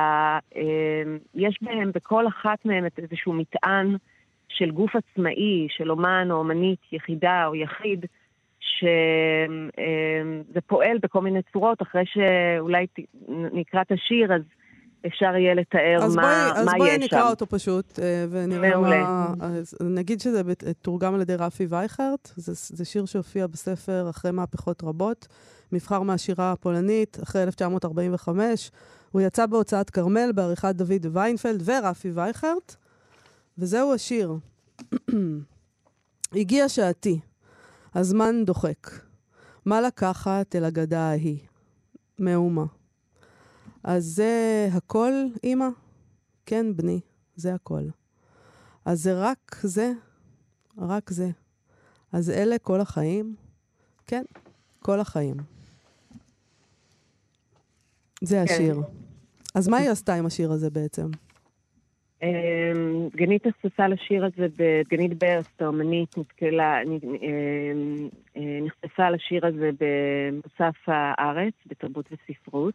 אה, 0.57 1.03
יש 1.35 1.59
בהם, 1.63 1.91
בכל 1.95 2.29
אחת 2.29 2.65
מהן 2.65 2.85
איזשהו 2.99 3.33
מטען 3.33 3.97
של 4.49 4.71
גוף 4.71 4.91
עצמאי, 4.97 5.67
של 5.71 5.91
אומן 5.91 6.29
או 6.31 6.37
אומנית, 6.37 6.81
יחידה 6.93 7.47
או 7.47 7.55
יחיד, 7.55 8.07
שזה 8.61 10.61
פועל 10.67 10.99
בכל 11.03 11.21
מיני 11.21 11.41
צורות, 11.53 11.83
אחרי 11.83 12.05
שאולי 12.07 12.87
נקרא 13.29 13.83
את 13.83 13.93
השיר, 13.93 14.35
אז 14.35 14.43
אפשר 15.07 15.37
יהיה 15.37 15.55
לתאר 15.55 15.99
אז 16.03 16.17
מה, 16.17 16.23
בואי, 16.23 16.61
אז 16.61 16.67
מה 16.67 16.73
בואי 16.79 16.91
יש 16.91 17.05
נקרא 17.05 17.21
שם. 17.21 17.27
אותו 17.27 17.47
פשוט, 17.47 17.99
אה, 17.99 18.25
ונראה 18.31 18.71
מעולה. 18.71 19.03
מה... 19.03 19.35
אז 19.41 19.75
נגיד 19.81 20.21
שזה 20.21 20.43
תורגם 20.83 21.15
על 21.15 21.21
ידי 21.21 21.35
רפי 21.35 21.67
וייכרט, 21.69 22.33
זה, 22.37 22.77
זה 22.77 22.85
שיר 22.85 23.05
שהופיע 23.05 23.47
בספר 23.47 24.07
אחרי 24.11 24.31
מהפכות 24.31 24.85
רבות, 24.85 25.27
מבחר 25.73 26.03
מהשירה 26.03 26.53
הפולנית, 26.53 27.19
אחרי 27.23 27.43
1945. 27.43 28.71
הוא 29.11 29.23
יצא 29.23 29.47
בהוצאת 29.47 29.91
כרמל 29.91 30.31
בעריכת 30.35 30.75
דוד 30.75 31.07
ויינפלד 31.13 31.63
ורפי 31.65 32.11
וייכרט, 32.11 32.77
וזהו 33.59 33.95
השיר. 33.95 34.35
הגיע 36.35 36.69
שעתי, 36.69 37.21
הזמן 37.99 38.45
דוחק. 38.45 38.91
מה 39.65 39.81
לקחת 39.81 40.57
אל 40.57 40.65
אגדה 40.65 41.01
ההיא? 41.01 41.39
מהומה. 42.19 42.65
אז 43.85 44.05
זה 44.05 44.69
הכל, 44.73 45.13
אמא? 45.45 45.69
כן, 46.47 46.77
בני, 46.77 47.01
זה 47.37 47.55
הכל. 47.55 47.83
אז 48.85 49.03
זה 49.03 49.23
רק 49.23 49.61
זה? 49.63 49.93
רק 50.79 51.11
זה. 51.11 51.31
אז 52.13 52.31
אלה 52.31 52.59
כל 52.59 52.81
החיים? 52.81 53.37
כן, 54.07 54.25
כל 54.79 55.01
החיים. 55.01 55.37
זה 58.23 58.45
כן. 58.49 58.55
השיר. 58.55 58.83
אז 59.55 59.69
מה 59.69 59.77
היא 59.77 59.91
עשתה 59.91 60.15
עם 60.15 60.27
השיר 60.27 60.53
הזה 60.53 60.71
בעצם? 60.71 61.11
אמ, 62.23 63.09
דגנית 63.13 63.47
נחשפה 63.47 63.87
לשיר 63.87 64.25
הזה, 64.25 64.47
דגנית 64.85 65.19
ברסט, 65.19 65.63
האומנית, 65.63 66.19
נתקלה, 66.19 66.81
נ- 66.87 67.15
אמ, 67.15 68.09
אה, 68.37 68.59
נחשפה 68.63 69.11
לשיר 69.11 69.47
הזה 69.47 69.71
במוסף 69.81 70.77
הארץ, 70.87 71.55
בתרבות 71.67 72.09
וספרות, 72.13 72.75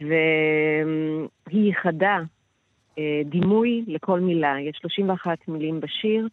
והיא 0.00 1.66
ייחדה 1.66 2.18
אה, 2.98 3.20
דימוי 3.24 3.84
לכל 3.86 4.20
מילה. 4.20 4.60
יש 4.60 4.76
31 4.80 5.48
מילים 5.48 5.80
בשיר, 5.80 6.28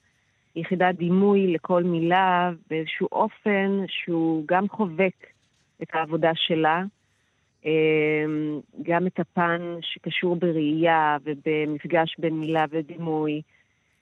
היא 0.56 0.63
ייחדה 0.63 0.91
דימוי 0.91 1.48
לכל 1.53 1.84
מילה 1.84 2.51
באיזשהו 2.70 3.08
אופן 3.12 3.84
שהוא 3.88 4.44
גם 4.48 4.70
חובק 4.70 5.15
את 5.84 5.88
העבודה 5.94 6.32
שלה, 6.36 6.84
גם 8.82 9.08
את 9.08 9.20
הפן 9.20 9.62
שקשור 9.82 10.36
בראייה 10.36 11.18
ובמפגש 11.24 12.15
בין 12.20 12.34
מילה 12.34 12.65
ודימוי, 12.70 13.41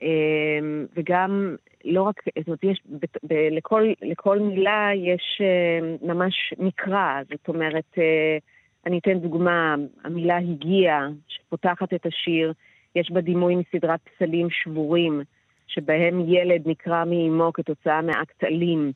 אמ, 0.01 0.85
וגם 0.95 1.55
לא 1.85 2.03
רק, 2.03 2.15
זאת 2.37 2.47
אומרת, 2.47 2.63
יש, 2.63 2.81
ב- 2.85 3.27
ב- 3.33 3.47
לכל, 3.51 3.91
לכל 4.01 4.39
מילה 4.39 4.89
יש 4.95 5.41
אה, 5.41 5.95
ממש 6.01 6.53
מקרא, 6.59 7.21
זאת 7.29 7.47
אומרת, 7.47 7.97
אה, 7.97 8.37
אני 8.85 8.99
אתן 8.99 9.19
דוגמה, 9.19 9.75
המילה 10.03 10.37
הגיע, 10.37 11.07
שפותחת 11.27 11.93
את 11.93 12.05
השיר, 12.05 12.53
יש 12.95 13.11
בה 13.11 13.21
דימוי 13.21 13.55
מסדרת 13.55 13.99
פסלים 14.15 14.49
שבורים, 14.49 15.21
שבהם 15.67 16.29
ילד 16.29 16.67
נקרע 16.67 17.05
מאימו 17.05 17.53
כתוצאה 17.53 18.01
מאקט 18.01 18.43
אלים. 18.43 18.91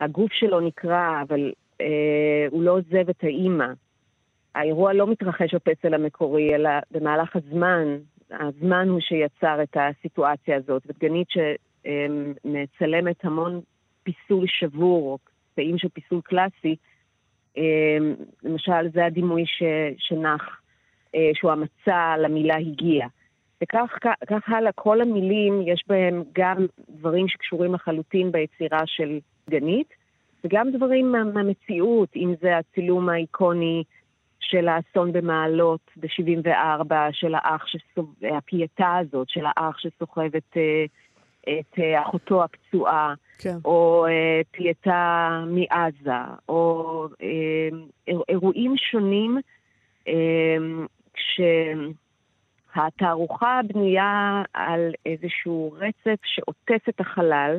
הגוף 0.00 0.32
שלו 0.32 0.60
נקרע, 0.60 1.22
אבל 1.22 1.52
אה, 1.80 2.46
הוא 2.50 2.62
לא 2.62 2.70
עוזב 2.70 3.08
את 3.10 3.24
האימא. 3.24 3.66
האירוע 4.56 4.92
לא 4.92 5.06
מתרחש 5.06 5.54
בפסל 5.54 5.94
המקורי, 5.94 6.54
אלא 6.54 6.70
במהלך 6.90 7.36
הזמן, 7.36 7.98
הזמן 8.30 8.88
הוא 8.88 9.00
שיצר 9.00 9.62
את 9.62 9.76
הסיטואציה 9.76 10.56
הזאת. 10.56 10.82
ודגנית 10.86 11.28
שמצלמת 11.30 13.24
המון 13.24 13.60
פיסול 14.02 14.44
שבור, 14.46 15.12
או 15.12 15.18
קטעים 15.52 15.78
של 15.78 15.88
פיסול 15.88 16.20
קלאסי, 16.20 16.76
אה, 17.58 17.98
למשל, 18.42 18.88
זה 18.94 19.04
הדימוי 19.04 19.46
ש, 19.46 19.62
שנח, 19.98 20.60
אה, 21.14 21.30
שהוא 21.34 21.50
המצע 21.50 22.14
למילה 22.18 22.56
הגיע. 22.56 23.06
וכך 23.62 24.48
הלאה, 24.48 24.72
כל 24.72 25.00
המילים, 25.00 25.62
יש 25.66 25.84
בהם 25.88 26.22
גם 26.32 26.66
דברים 26.90 27.28
שקשורים 27.28 27.74
לחלוטין 27.74 28.32
ביצירה 28.32 28.80
של 28.86 29.18
דגנית, 29.50 29.88
וגם 30.44 30.70
דברים 30.70 31.12
מה, 31.12 31.24
מהמציאות, 31.24 32.08
אם 32.16 32.34
זה 32.40 32.56
הצילום 32.56 33.08
האיקוני 33.08 33.84
של 34.50 34.68
האסון 34.68 35.12
במעלות 35.12 35.80
ב-74, 35.96 36.92
של 37.12 37.34
האח 37.34 37.66
שסוב... 37.66 38.14
הפייטה 38.36 38.96
הזאת, 38.96 39.28
של 39.28 39.44
האח 39.46 39.78
שסוחב 39.78 40.36
את, 40.36 40.56
אה, 40.56 40.84
את 41.58 41.78
אה, 41.78 42.02
אחותו 42.02 42.44
הפצועה, 42.44 43.14
כן. 43.38 43.56
או 43.64 44.06
אה, 44.08 44.40
פייטה 44.50 45.28
מעזה, 45.46 46.12
או 46.48 47.08
איר- 48.08 48.22
אירועים 48.28 48.74
שונים, 48.76 49.38
כשהתערוכה 52.74 53.60
בנויה 53.68 54.42
על 54.54 54.92
איזשהו 55.06 55.74
רצף 55.78 56.20
שעוטף 56.24 56.88
את 56.88 57.00
החלל. 57.00 57.58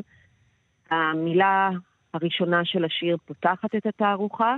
המילה 0.90 1.70
הראשונה 2.14 2.66
של 2.66 2.86
השיר 2.86 3.18
פותחת 3.26 3.76
את 3.76 3.86
התערוכה, 3.86 4.56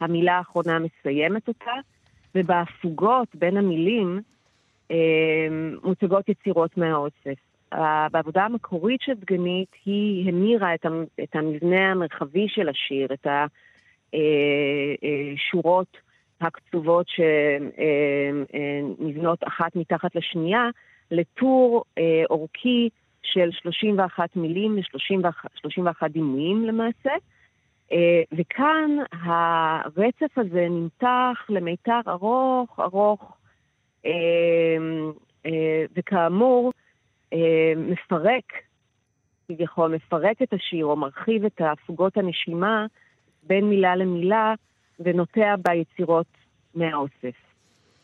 המילה 0.00 0.38
האחרונה 0.38 0.78
מסיימת 0.78 1.48
אותה, 1.48 1.72
ובהפוגות 2.34 3.28
בין 3.34 3.56
המילים 3.56 4.20
אה, 4.90 4.96
מוצגות 5.82 6.28
יצירות 6.28 6.76
מהאוסף. 6.76 7.38
אה, 7.72 8.06
בעבודה 8.12 8.44
המקורית 8.44 9.00
של 9.00 9.14
דגנית, 9.14 9.68
היא 9.84 10.28
המירה 10.28 10.74
את, 10.74 10.86
את 11.22 11.36
המבנה 11.36 11.90
המרחבי 11.90 12.46
של 12.48 12.68
השיר, 12.68 13.08
את 13.12 13.26
השורות 14.14 15.96
הקצובות 16.40 17.06
שנבנות 18.98 19.44
אחת 19.44 19.76
מתחת 19.76 20.14
לשנייה, 20.14 20.64
לטור 21.10 21.84
אה, 21.98 22.22
אורכי 22.30 22.88
של 23.22 23.50
31 23.52 24.36
מילים 24.36 24.76
ל-31 24.76 26.08
דימויים 26.08 26.64
למעשה. 26.64 27.10
אה, 27.92 28.22
וכאן 28.32 28.90
הרצף 29.12 30.38
הזה 30.38 30.66
נמתח 30.70 31.46
למיתר 31.48 32.00
ארוך 32.08 32.80
ארוך, 32.80 33.36
אה, 34.06 34.10
אה, 35.46 35.84
וכאמור, 35.96 36.72
מפרק, 37.76 38.52
כביכול, 39.48 39.94
מפרק 39.94 40.42
את 40.42 40.52
השיר 40.52 40.86
או 40.86 40.96
מרחיב 40.96 41.44
את 41.44 41.60
הפוגות 41.60 42.16
הנשימה 42.16 42.86
בין 43.42 43.64
מילה 43.64 43.96
למילה 43.96 44.54
ונוטע 45.00 45.54
ביצירות 45.56 46.26
מהאוסף. 46.74 47.49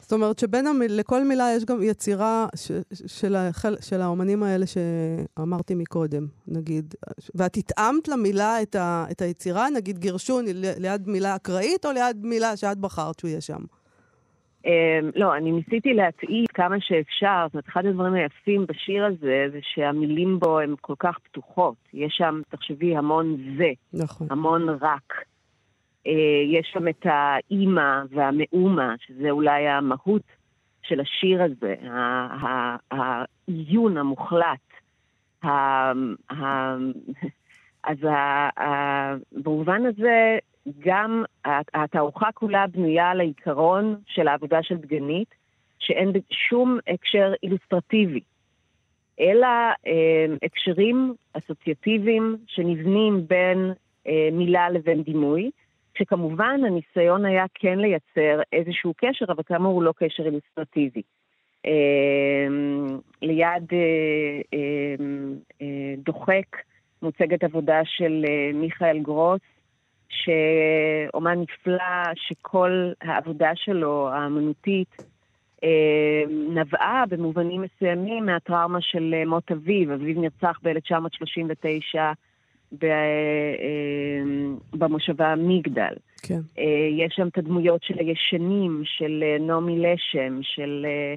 זאת 0.07 0.13
אומרת 0.13 0.39
שבין 0.39 0.67
המיל... 0.67 0.99
לכל 0.99 1.25
מילה 1.25 1.45
יש 1.57 1.65
גם 1.65 1.83
יצירה 1.83 2.47
ש... 2.57 2.73
של, 3.07 3.37
החל... 3.37 3.75
של 3.81 4.01
האומנים 4.01 4.43
האלה 4.43 4.65
שאמרתי 4.67 5.75
מקודם, 5.75 6.27
נגיד. 6.49 6.95
ואת 7.35 7.57
התאמת 7.57 8.09
למילה 8.09 8.63
את, 8.63 8.75
ה... 8.75 9.05
את 9.11 9.21
היצירה, 9.21 9.71
נגיד 9.71 9.99
גירשון 9.99 10.45
ל- 10.45 10.83
ליד 10.83 11.09
מילה 11.09 11.37
אקראית, 11.37 11.87
או 11.87 11.93
ליד 11.93 12.17
מילה 12.23 12.57
שאת 12.57 12.79
בחרת 12.79 13.19
שהוא 13.19 13.29
יהיה 13.29 13.41
שם? 13.41 13.61
Um, 14.65 14.69
לא, 15.17 15.37
אני 15.37 15.53
ניסיתי 15.53 15.95
להתאים 15.95 16.45
כמה 16.55 16.77
שאפשר. 16.81 17.45
זאת 17.47 17.55
אומרת, 17.55 17.69
אחד 17.69 17.87
הדברים 17.87 18.15
היפים 18.15 18.67
בשיר 18.67 19.05
הזה 19.05 19.47
זה 19.53 19.59
שהמילים 19.63 20.41
בו 20.41 20.59
הן 20.61 20.75
כל 20.81 20.95
כך 20.99 21.19
פתוחות. 21.19 21.75
יש 21.95 22.15
שם, 22.19 22.41
תחשבי, 22.49 22.97
המון 22.97 23.37
זה, 23.59 23.71
נכון. 23.93 24.27
המון 24.31 24.69
רק. 24.69 25.13
Uh, 26.07 26.09
יש 26.47 26.71
שם 26.73 26.89
את 26.89 27.07
האימא 27.07 28.03
והמאומה, 28.11 28.95
שזה 29.07 29.31
אולי 29.31 29.69
המהות 29.69 30.23
של 30.83 31.01
השיר 31.01 31.43
הזה, 31.43 31.75
העיון 32.91 33.97
המוחלט. 33.97 34.67
אז 37.85 37.99
במובן 39.33 39.87
הזה, 39.87 40.39
גם 40.79 41.25
התערוכה 41.75 42.33
כולה 42.35 42.67
בנויה 42.67 43.11
על 43.11 43.21
העיקרון 43.21 43.97
של 44.07 44.29
העבודה 44.29 44.63
של 44.63 44.77
דגנית, 44.77 45.35
שאין 45.79 46.13
שום 46.31 46.79
הקשר 46.89 47.33
אילוסטרטיבי, 47.43 48.21
אלא 49.21 49.47
אה, 49.87 50.27
הקשרים 50.43 51.15
אסוציאטיביים 51.33 52.37
שנבנים 52.47 53.27
בין 53.29 53.73
אה, 54.07 54.29
מילה 54.33 54.71
לבין 54.71 55.03
דימוי, 55.03 55.51
שכמובן 55.99 56.61
הניסיון 56.67 57.25
היה 57.25 57.45
כן 57.55 57.79
לייצר 57.79 58.41
איזשהו 58.53 58.95
קשר, 58.97 59.25
אבל 59.29 59.43
כאמור 59.47 59.75
הוא 59.75 59.83
לא 59.83 59.93
קשר 59.97 60.27
אילוסטרטיבי. 60.27 61.03
אה, 61.67 62.47
ליד 63.23 63.73
אה, 63.73 63.79
אה, 64.55 64.95
אה, 65.63 65.95
דוחק 65.99 66.57
מוצגת 67.03 67.45
עבודה 67.45 67.81
של 67.85 68.25
אה, 68.29 68.51
מיכאל 68.55 68.99
גרוס, 68.99 69.41
שאומן 70.09 71.41
נפלא, 71.41 72.15
שכל 72.15 72.93
העבודה 73.01 73.51
שלו, 73.55 74.09
האמנותית, 74.09 74.97
נבעה 76.49 77.05
במובנים 77.09 77.63
מסוימים 77.63 78.27
מהטראומה 78.27 78.81
של 78.81 79.15
מות 79.27 79.51
אביו. 79.53 79.95
אביו 79.95 80.21
נרצח 80.21 80.59
ב-1939 80.63 81.45
ב, 81.45 81.99
אה, 81.99 82.13
במושבה 84.73 85.35
מגדל. 85.39 85.95
כן. 86.23 86.41
אה, 86.59 86.89
יש 86.99 87.15
שם 87.17 87.29
את 87.29 87.39
הדמויות 87.39 87.83
של 87.83 87.99
הישנים, 87.99 88.83
של 88.85 89.25
אה, 89.27 89.37
נעמי 89.41 89.79
לשם, 89.79 90.39
של... 90.43 90.87
אה, 90.89 91.15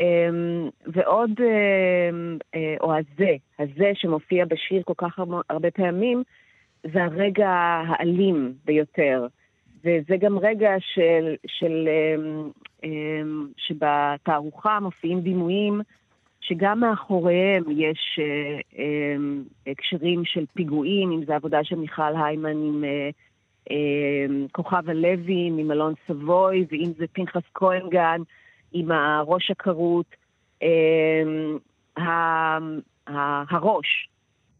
אמ, 0.00 0.68
ועוד, 0.86 1.30
אמ, 1.40 2.38
אה, 2.54 2.74
או 2.80 2.94
הזה, 2.94 3.36
הזה 3.58 3.90
שמופיע 3.94 4.44
בשיר 4.44 4.82
כל 4.82 4.92
כך 4.96 5.18
הרבה 5.50 5.70
פעמים, 5.70 6.22
זה 6.92 7.04
הרגע 7.04 7.48
האלים 7.86 8.54
ביותר. 8.64 9.26
וזה 9.84 10.16
גם 10.20 10.38
רגע 10.38 10.70
של, 10.94 11.34
של, 11.46 11.88
אמ, 12.84 13.48
שבתערוכה 13.56 14.80
מופיעים 14.80 15.20
דימויים 15.20 15.80
שגם 16.40 16.80
מאחוריהם 16.80 17.64
יש 17.70 18.20
הקשרים 19.66 20.24
של 20.24 20.44
פיגועים, 20.54 21.12
אם 21.12 21.24
זו 21.24 21.32
עבודה 21.32 21.64
של 21.64 21.76
מיכל 21.76 22.16
היימן 22.24 22.56
עם 22.56 22.84
כוכב 24.52 24.90
הלוי, 24.90 25.50
ממלון 25.50 25.94
סבוי, 26.08 26.66
ואם 26.70 26.92
זה 26.98 27.04
פנחס 27.12 27.42
כהנגן. 27.54 28.22
עם 28.72 28.90
הראש 28.90 29.50
הכרות, 29.50 30.06
הראש, 33.06 34.08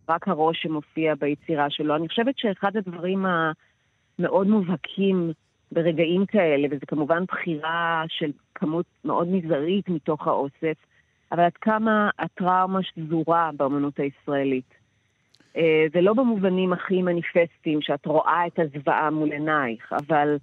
רק 0.09 0.29
הראש 0.29 0.63
שמופיע 0.63 1.15
ביצירה 1.15 1.71
שלו. 1.71 1.97
אני 1.97 2.09
חושבת 2.09 2.39
שאחד 2.39 2.77
הדברים 2.77 3.27
המאוד 3.27 4.47
מובהקים 4.47 5.33
ברגעים 5.73 6.27
כאלה, 6.27 6.69
וזה 6.71 6.87
כמובן 6.87 7.25
בחירה 7.25 8.05
של 8.09 8.31
כמות 8.55 8.87
מאוד 9.05 9.29
מזערית 9.29 9.89
מתוך 9.89 10.27
האוסף, 10.27 10.77
אבל 11.33 11.43
עד 11.43 11.57
כמה 11.61 12.11
הטראומה 12.19 12.81
שזורה 12.83 13.51
באמנות 13.57 13.99
הישראלית. 13.99 14.75
אה, 15.57 15.87
ולא 15.93 16.15
במובנים 16.15 16.73
הכי 16.73 17.03
מניפסטיים, 17.03 17.83
שאת 17.83 18.07
רואה 18.07 18.47
את 18.47 18.59
הזוועה 18.59 19.11
מול 19.11 19.33
עינייך, 19.33 19.93
אבל 19.93 20.37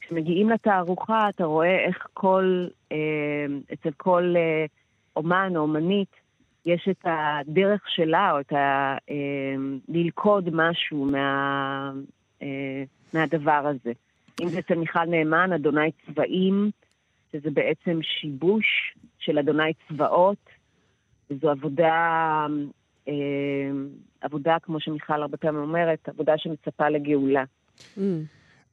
כשמגיעים 0.00 0.50
לתערוכה, 0.50 1.28
אתה 1.28 1.44
רואה 1.44 1.84
איך 1.86 2.06
כל, 2.14 2.66
אה, 2.92 2.96
אצל 3.72 3.90
כל 3.96 4.34
אה, 4.36 4.66
אומן 5.16 5.52
או 5.56 5.60
אומנית, 5.60 6.28
יש 6.66 6.88
את 6.90 7.04
הדרך 7.04 7.82
שלה, 7.88 8.32
או 8.32 8.40
את 8.40 8.52
ה... 8.52 8.96
אה, 9.10 9.54
ללכוד 9.88 10.48
משהו 10.52 11.04
מה, 11.04 11.92
אה, 12.42 12.82
מהדבר 13.14 13.66
הזה. 13.66 13.92
אם 14.40 14.48
זה 14.48 14.58
אצל 14.58 14.74
מיכל 14.74 15.04
נאמן, 15.04 15.52
אדוני 15.52 15.90
צבעים, 16.06 16.70
שזה 17.32 17.50
בעצם 17.50 17.98
שיבוש 18.02 18.64
של 19.18 19.38
אדוני 19.38 19.72
צבאות, 19.88 20.46
וזו 21.30 21.50
עבודה, 21.50 22.46
אה, 23.08 23.12
עבודה, 24.20 24.56
כמו 24.62 24.80
שמיכל 24.80 25.22
הרבה 25.22 25.36
פעמים 25.36 25.60
אומרת, 25.60 26.08
עבודה 26.08 26.32
שמצפה 26.36 26.88
לגאולה. 26.88 27.44
Mm. 27.96 28.00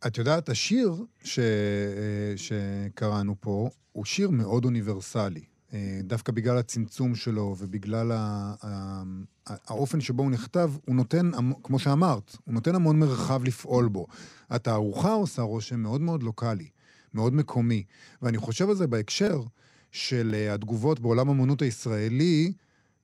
את 0.07 0.17
יודעת, 0.17 0.49
השיר 0.49 0.89
ש... 1.23 1.39
אה, 1.39 2.33
שקראנו 2.37 3.35
פה 3.39 3.69
הוא 3.91 4.05
שיר 4.05 4.29
מאוד 4.29 4.65
אוניברסלי. 4.65 5.43
אה, 5.73 5.99
דווקא 6.03 6.31
בגלל 6.31 6.57
הצמצום 6.57 7.15
שלו 7.15 7.55
ובגלל 7.59 8.11
ה... 8.11 8.53
האופן 9.67 10.01
שבו 10.01 10.23
הוא 10.23 10.31
נכתב, 10.31 10.69
הוא 10.85 10.95
נותן, 10.95 11.31
כמו 11.63 11.79
שאמרת, 11.79 12.37
הוא 12.45 12.53
נותן 12.53 12.75
המון 12.75 12.99
מרחב 12.99 13.43
לפעול 13.43 13.87
בו. 13.87 14.07
התערוכה 14.49 15.13
עושה 15.13 15.41
רושם 15.41 15.79
מאוד 15.79 16.01
מאוד 16.01 16.23
לוקאלי, 16.23 16.69
מאוד 17.15 17.34
מקומי. 17.34 17.84
ואני 18.21 18.38
חושב 18.38 18.69
על 18.69 18.75
זה 18.75 18.88
בהקשר 18.88 19.41
של 19.91 20.36
אה, 20.38 20.54
התגובות 20.54 20.99
בעולם 20.99 21.30
האמנות 21.30 21.62
הישראלי, 21.62 22.54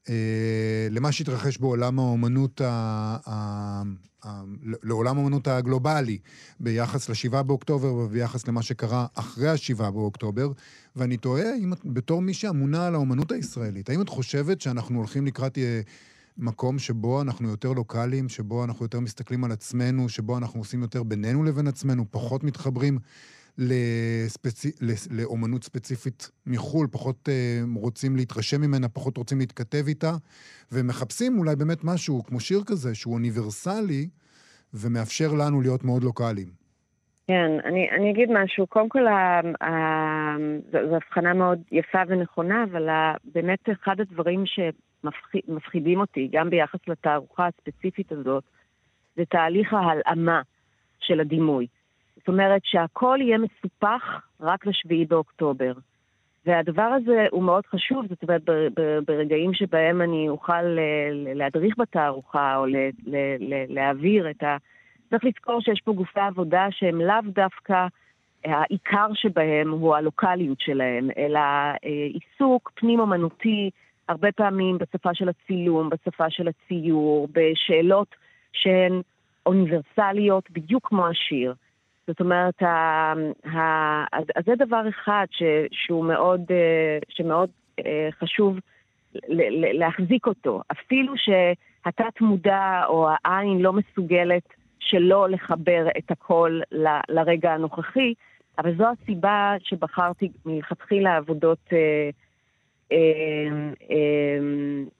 אה, 0.10 0.88
למה 0.92 1.12
שהתרחש 1.12 1.58
בעולם 1.58 2.00
האומנות, 2.00 2.62
ה, 2.62 3.18
ה, 3.26 3.82
ה, 4.26 4.44
לעולם 4.84 5.18
האומנות 5.18 5.48
הגלובלי, 5.48 6.18
ביחס 6.60 7.10
לשבעה 7.10 7.44
באוקטובר 7.44 7.94
וביחס 7.94 8.48
למה 8.48 8.62
שקרה 8.62 9.06
אחרי 9.14 9.50
השבעה 9.50 9.92
באוקטובר, 9.92 10.52
ואני 10.96 11.18
תוהה, 11.18 11.56
אם 11.56 11.74
בתור 11.86 12.22
מי 12.22 12.34
שאמונה 12.34 12.88
על 12.88 12.96
האומנות 12.96 13.32
הישראלית, 13.32 13.90
האם 13.90 14.02
את 14.02 14.10
חושבת 14.10 14.62
שאנחנו 14.62 14.98
הולכים 14.98 15.26
לקראת 15.26 15.58
אה, 15.58 15.82
מקום 16.38 16.80
שבו 16.80 17.22
אנחנו 17.22 17.50
יותר 17.50 17.74
לוקאליים, 17.74 18.30
שבו 18.30 18.64
אנחנו 18.64 18.86
יותר 18.86 19.00
מסתכלים 19.00 19.44
על 19.44 19.52
עצמנו, 19.52 20.10
שבו 20.10 20.38
אנחנו 20.38 20.60
עושים 20.60 20.82
יותר 20.82 21.04
בינינו 21.04 21.44
לבין 21.44 21.68
עצמנו, 21.68 22.06
פחות 22.12 22.44
מתחברים 22.44 23.00
לספצ... 23.58 24.66
לאומנות 25.12 25.64
ספציפית 25.64 26.32
מחו"ל, 26.48 26.88
פחות 26.92 27.30
uh, 27.30 27.80
רוצים 27.80 28.16
להתרשם 28.16 28.62
ממנה, 28.62 28.90
פחות 28.90 29.18
רוצים 29.18 29.40
להתכתב 29.40 29.84
איתה, 29.88 30.12
ומחפשים 30.72 31.40
אולי 31.40 31.56
באמת 31.56 31.84
משהו 31.84 32.24
כמו 32.24 32.40
שיר 32.40 32.60
כזה, 32.66 32.96
שהוא 32.96 33.14
אוניברסלי, 33.14 34.10
ומאפשר 34.74 35.34
לנו 35.34 35.62
להיות 35.62 35.84
מאוד 35.84 36.04
לוקאליים. 36.04 36.62
כן, 37.28 37.52
אני, 37.66 37.90
אני 37.92 38.12
אגיד 38.12 38.30
משהו. 38.32 38.68
קודם 38.68 38.90
כל, 38.90 39.08
ה, 39.08 39.42
ה, 39.66 39.70
זו 40.72 40.96
הבחנה 40.96 41.34
מאוד 41.34 41.62
יפה 41.72 42.00
ונכונה, 42.08 42.64
אבל 42.64 42.90
ה, 42.90 43.14
באמת 43.34 43.70
אחד 43.72 44.00
הדברים 44.00 44.44
שמפחידים 44.46 46.00
אותי, 46.00 46.30
גם 46.32 46.50
ביחס 46.50 46.80
לתערוכה 46.88 47.48
הספציפית 47.48 48.12
הזאת, 48.12 48.44
זה 49.16 49.24
תהליך 49.26 49.74
ההלאמה 49.74 50.42
של 51.00 51.20
הדימוי. 51.20 51.68
זאת 52.22 52.28
אומרת 52.28 52.62
שהכל 52.66 53.18
יהיה 53.22 53.38
מסופח 53.38 54.22
רק 54.42 54.66
לשביעי 54.66 55.06
באוקטובר. 55.06 55.72
והדבר 56.46 56.82
הזה 56.82 57.26
הוא 57.32 57.44
מאוד 57.44 57.66
חשוב, 57.66 58.06
זאת 58.10 58.24
אומרת, 58.24 58.42
ברגעים 59.08 59.54
שבהם 59.54 60.02
אני 60.02 60.30
אוכל 60.30 60.62
להדריך 61.36 61.76
בתערוכה 61.78 62.58
או 62.58 62.66
להעביר 63.70 64.30
את 64.30 64.44
ה... 64.44 64.58
צריך 65.10 65.26
לזכור 65.26 65.62
שיש 65.62 65.82
פה 65.82 65.94
גופי 65.94 66.20
עבודה 66.20 66.68
שהם 66.72 67.02
לאו 67.02 67.22
דווקא, 67.26 67.88
העיקר 68.46 69.08
שבהם 69.14 69.72
הוא 69.72 69.96
הלוקאליות 69.96 70.62
שלהם, 70.62 71.10
אלא 71.18 71.40
אה, 71.40 71.78
עיסוק 72.14 72.72
פנים-אומנותי, 72.76 73.70
הרבה 74.10 74.32
פעמים 74.32 74.78
בשפה 74.78 75.14
של 75.14 75.30
הצילום, 75.30 75.90
בשפה 75.90 76.30
של 76.30 76.48
הציור, 76.48 77.28
בשאלות 77.32 78.16
שהן 78.54 79.02
אוניברסליות, 79.46 80.52
בדיוק 80.52 80.88
כמו 80.88 81.08
השיר. 81.08 81.54
זאת 82.08 82.20
אומרת, 82.20 82.62
ה, 82.62 83.14
ה, 83.46 84.06
אז 84.36 84.46
זה 84.46 84.56
דבר 84.56 84.90
אחד 84.90 85.26
ש, 85.32 85.44
שהוא 85.72 86.06
מאוד, 86.06 86.42
אה, 86.52 86.98
שמאוד 87.10 87.50
אה, 87.86 88.10
חשוב 88.20 88.60
להחזיק 89.74 90.28
אותו. 90.28 90.62
אפילו 90.72 91.14
שהתת 91.18 92.22
מודע 92.22 92.84
או 92.88 93.10
העין 93.10 93.60
לא 93.60 93.74
מסוגלת 93.74 94.44
שלא 94.80 95.30
לחבר 95.30 95.88
את 95.98 96.12
הכל 96.12 96.60
ל, 96.72 96.88
לרגע 97.10 97.54
הנוכחי, 97.54 98.14
אבל 98.58 98.76
זו 98.78 98.86
הסיבה 98.90 99.56
שבחרתי 99.60 100.30
מלכתחילה 100.46 101.18
עבודות 101.18 101.70
אה, 101.74 102.10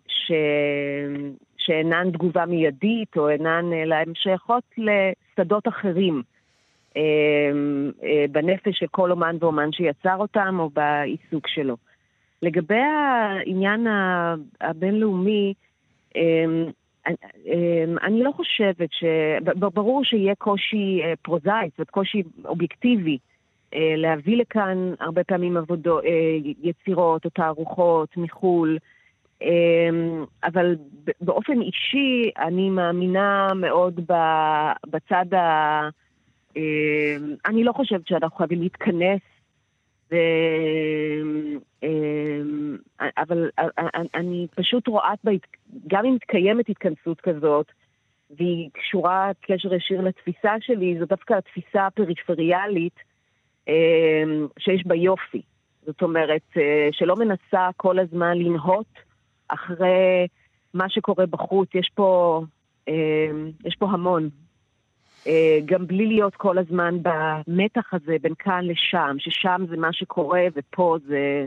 ש, 0.08 0.32
שאינן 1.58 2.12
תגובה 2.12 2.46
מיידית 2.46 3.18
או 3.18 3.30
אינן, 3.30 3.74
אלא 3.74 3.96
הן 3.96 4.12
שייכות 4.16 4.64
לשדות 4.78 5.68
אחרים. 5.68 6.24
אמ, 6.96 7.92
אה, 8.04 8.26
בנפש 8.32 8.80
של 8.80 8.88
כל 8.92 9.12
אומן 9.12 9.36
ואומן 9.40 9.72
שיצר 9.72 10.16
אותם 10.16 10.56
או 10.60 10.70
בעיסוק 10.70 11.48
שלו. 11.48 11.76
לגבי 12.42 12.76
העניין 12.76 13.88
הבינלאומי, 14.62 15.54
אמ, 16.16 16.66
אמ, 17.08 17.98
אני 18.04 18.24
לא 18.24 18.32
חושבת 18.32 18.90
ש... 18.92 19.04
ברור 19.60 20.04
שיהיה 20.04 20.36
קושי 20.36 21.02
אה, 21.04 21.14
פרוזאי, 21.22 21.70
זאת 21.70 21.80
אומרת 21.80 21.90
קושי 21.90 22.24
אובייקטיבי, 22.46 23.18
אה, 23.74 23.94
להביא 23.98 24.38
לכאן 24.38 24.94
הרבה 25.00 25.24
פעמים 25.24 25.58
עבודו, 25.58 26.00
יצירות 26.62 27.26
או 27.26 27.30
תערוכות 27.30 28.18
מחו"ל, 28.18 28.78
אבל 30.44 30.76
באופן 31.22 31.62
אישי 31.62 32.32
אני 32.38 32.70
מאמינה 32.70 33.48
מאוד 33.56 34.00
בצד 34.88 35.34
ה... 35.34 35.90
אמ, 36.56 37.36
אני 37.46 37.64
לא 37.64 37.72
חושבת 37.72 38.08
שאנחנו 38.08 38.38
חייבים 38.38 38.62
להתכנס, 38.62 39.22
ו... 40.12 40.16
אמ, 41.84 42.78
אבל 43.18 43.50
אני 44.16 44.48
פשוט 44.56 44.88
רואה, 44.88 45.14
גם 45.88 46.06
אם 46.06 46.14
מתקיימת 46.16 46.70
התכנסות 46.70 47.22
כזאת, 47.22 47.72
והיא 48.38 48.70
קשורה 48.74 49.32
קשר 49.42 49.74
ישיר 49.74 50.02
לתפיסה 50.02 50.54
שלי, 50.60 51.00
זו 51.00 51.06
דווקא 51.06 51.34
התפיסה 51.34 51.88
הפריפריאלית 51.88 52.96
אמ, 53.68 54.48
שיש 54.60 54.86
בה 54.86 54.96
יופי. 54.96 55.42
זאת 55.86 56.02
אומרת, 56.02 56.42
אה, 56.58 56.90
שלא 56.92 57.16
מנסה 57.16 57.70
כל 57.78 58.00
הזמן 58.00 58.38
לנהות 58.38 58.94
אחרי 59.48 60.28
מה 60.74 60.90
שקורה 60.90 61.26
בחוץ. 61.26 61.70
יש 61.76 61.92
פה, 61.96 62.42
יש 63.66 63.76
פה 63.80 63.86
המון, 63.90 64.30
גם 65.66 65.88
בלי 65.88 66.06
להיות 66.06 66.36
כל 66.36 66.58
הזמן 66.58 66.98
במתח 67.02 67.94
הזה 67.94 68.16
בין 68.22 68.34
כאן 68.40 68.66
לשם, 68.66 69.16
ששם 69.20 69.62
זה 69.70 69.78
מה 69.78 69.94
שקורה 69.94 70.42
ופה 70.56 70.98
זה... 71.08 71.46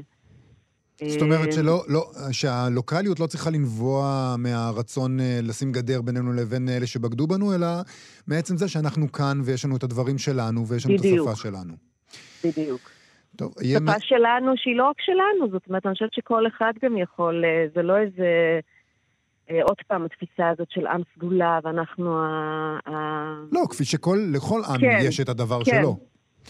זאת 1.08 1.22
אומרת 1.22 1.52
שלא, 1.52 1.82
לא, 1.88 2.04
שהלוקאליות 2.32 3.20
לא 3.20 3.26
צריכה 3.26 3.50
לנבוע 3.50 4.34
מהרצון 4.38 5.20
אה, 5.20 5.38
לשים 5.42 5.72
גדר 5.72 6.02
בינינו 6.02 6.32
לבין 6.32 6.68
אלה 6.68 6.86
שבגדו 6.86 7.26
בנו, 7.26 7.54
אלא 7.54 7.66
מעצם 8.26 8.56
זה 8.56 8.68
שאנחנו 8.68 9.12
כאן 9.12 9.40
ויש 9.44 9.64
לנו 9.64 9.76
את 9.76 9.82
הדברים 9.82 10.18
שלנו 10.18 10.66
ויש 10.66 10.86
לנו 10.86 10.98
בדיוק. 10.98 11.28
את 11.28 11.32
השפה 11.32 11.48
שלנו. 11.48 11.74
בדיוק. 12.44 12.80
טוב, 13.36 13.54
יהיה... 13.62 13.78
שפה 13.78 14.00
שלנו 14.00 14.52
שהיא 14.56 14.76
לא 14.76 14.88
רק 14.88 15.00
שלנו, 15.00 15.50
זאת 15.52 15.62
אומרת, 15.68 15.86
אני 15.86 15.94
חושבת 15.94 16.12
שכל 16.12 16.46
אחד 16.46 16.72
גם 16.82 16.96
יכול, 16.96 17.44
אה, 17.44 17.66
זה 17.74 17.82
לא 17.82 17.98
איזה... 17.98 18.60
אה, 19.50 19.62
עוד 19.62 19.76
פעם, 19.88 20.04
התפיסה 20.04 20.48
הזאת 20.48 20.70
של 20.70 20.86
עם 20.86 21.02
סגולה, 21.16 21.58
ואנחנו 21.64 22.18
ה... 22.18 22.90
לא, 23.52 23.62
כפי 23.70 23.84
שכל, 23.84 24.18
לכל 24.32 24.62
עם 24.68 24.80
כן, 24.80 24.98
יש 25.02 25.20
את 25.20 25.28
הדבר 25.28 25.64
כן. 25.64 25.80
שלו. 25.80 25.98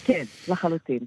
כן, 0.05 0.23
לחלוטין. 0.47 0.99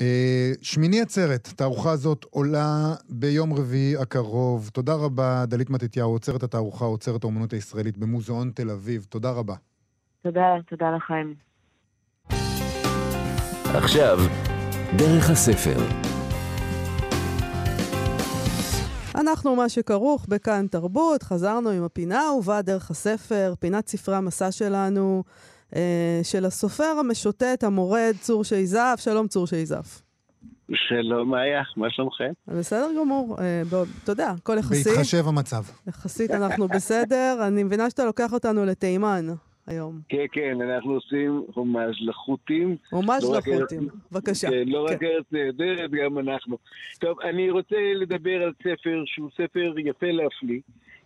אה, 0.00 0.52
שמיני 0.62 1.00
עצרת, 1.00 1.48
תערוכה 1.56 1.90
הזאת 1.90 2.24
עולה 2.30 2.94
ביום 3.08 3.52
רביעי 3.52 3.96
הקרוב. 3.96 4.70
תודה 4.72 4.94
רבה, 4.94 5.44
דלית 5.46 5.70
מתתיהו, 5.70 6.10
עוצרת 6.10 6.42
התערוכה, 6.42 6.84
עוצרת 6.84 7.24
האומנות 7.24 7.52
הישראלית 7.52 7.98
במוזיאון 7.98 8.50
תל 8.54 8.70
אביב. 8.70 9.06
תודה 9.08 9.30
רבה. 9.30 9.54
תודה, 10.22 10.56
תודה 10.68 10.96
לכם. 10.96 11.32
עכשיו, 13.74 14.18
דרך 14.96 15.30
הספר. 15.30 16.03
אנחנו 19.14 19.56
מה 19.56 19.68
שכרוך 19.68 20.26
בכאן 20.28 20.66
תרבות, 20.66 21.22
חזרנו 21.22 21.70
עם 21.70 21.84
הפינה 21.84 22.20
האהובה 22.20 22.62
דרך 22.62 22.90
הספר, 22.90 23.54
פינת 23.60 23.88
ספרי 23.88 24.16
המסע 24.16 24.52
שלנו, 24.52 25.22
אה, 25.76 26.20
של 26.22 26.44
הסופר 26.44 26.96
המשוטט, 27.00 27.64
המורד, 27.64 28.14
צור 28.20 28.44
שייזף. 28.44 28.94
שלום 28.98 29.28
צור 29.28 29.46
שייזף. 29.46 30.02
שלום, 30.74 31.30
מאיה, 31.30 31.62
מה 31.76 31.86
שלומכם? 31.90 32.32
בסדר 32.48 32.88
גמור, 33.00 33.36
אה, 33.40 33.62
בוא, 33.70 33.84
אתה 34.04 34.12
יודע, 34.12 34.30
הכל 34.30 34.56
יחסי. 34.58 34.90
בהתחשב 34.90 35.28
המצב. 35.28 35.62
יחסית 35.86 36.30
אנחנו 36.30 36.68
בסדר. 36.68 37.38
אני 37.46 37.62
מבינה 37.62 37.90
שאתה 37.90 38.04
לוקח 38.04 38.32
אותנו 38.32 38.64
לתימן 38.64 39.26
היום. 39.66 40.00
כן, 40.08 40.24
כן, 40.32 40.60
אנחנו 40.60 40.92
עושים 40.92 41.42
הומאז' 41.54 41.94
לחות'ים. 42.00 42.76
ממש 42.92 43.24
לא 43.24 43.36
רק 43.36 43.48
לחותים. 43.48 43.88
בבקשה. 44.12 44.50
כן, 44.50 44.64
לא 44.66 44.84
רק 44.84 45.00
כן. 45.00 45.06
ארץ 45.06 45.24
נהדרת, 45.32 45.90
גם 45.90 46.18
אנחנו. 46.18 46.58
טוב, 47.00 47.20
אני 47.20 47.50
רוצה 47.50 47.76
לדבר 47.94 48.42
על 48.42 48.52
ספר 48.62 49.02
שהוא 49.06 49.30
ספר 49.30 49.74
יפה 49.78 50.06
להפליא. 50.06 50.60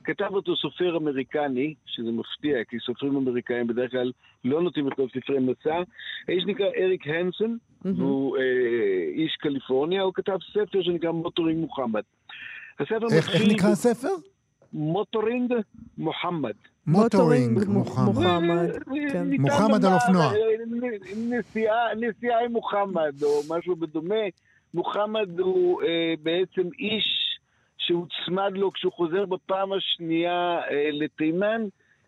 כתב 0.05 0.29
אותו 0.31 0.57
סופר 0.57 0.97
אמריקני, 0.97 1.75
שזה 1.87 2.11
מפתיע, 2.11 2.65
כי 2.65 2.77
סופרים 2.87 3.17
אמריקאים 3.17 3.67
בדרך 3.67 3.91
כלל 3.91 4.13
לא 4.45 4.63
נוטים 4.63 4.89
לכתוב 4.89 5.09
ספרי 5.11 5.39
מסע. 5.39 5.83
האיש 6.29 6.45
נקרא 6.47 6.67
אריק 6.67 7.07
הנסון, 7.07 7.59
מהמם. 7.85 8.01
והוא 8.01 8.37
אה, 8.37 8.43
איש 9.15 9.37
קליפורניה, 9.37 10.03
הוא 10.03 10.13
כתב 10.15 10.37
ספר 10.53 10.83
שנקרא 10.83 11.11
מוטורינג 11.11 11.61
מוחמד. 11.61 12.03
הספר 12.81 13.07
איך 13.17 13.35
איך 13.35 13.43
נקרא 13.49 13.69
הספר? 13.69 14.09
מוטורינג 14.73 15.55
מוחמד. 15.99 16.55
מוטורינג 16.89 17.69
מוחמד. 17.69 18.05
מוחמד, 18.05 18.73
כן. 19.13 19.23
ניתן 19.23 19.43
מוחמד 19.43 19.85
על 19.85 19.91
לומר, 19.91 19.95
אופנוע. 19.95 20.33
אה, 21.57 21.95
נסיעה, 21.97 22.45
עם 22.45 22.53
מוחמד, 22.53 23.23
או 23.23 23.41
משהו 23.49 23.77
בדומה. 23.77 24.25
מוחמד 24.75 25.39
הוא 25.39 25.83
אה, 25.83 26.15
בעצם 26.23 26.69
איש 26.79 27.39
שהוצמד 27.79 28.53
לו 28.55 28.73
כשהוא 28.73 28.93
חוזר 28.93 29.27
בפעם 29.27 29.73
השנייה 29.73 30.61
אה, 30.71 30.89
לתימן, 30.93 31.63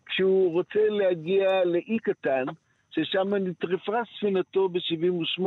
כשהוא 0.05 0.51
רוצה 0.51 0.89
להגיע 0.89 1.65
לאי 1.65 1.99
קטן, 1.99 2.45
ששם 2.91 3.35
נטרפה 3.35 3.99
ספינתו 4.17 4.69
ב-78 4.69 5.43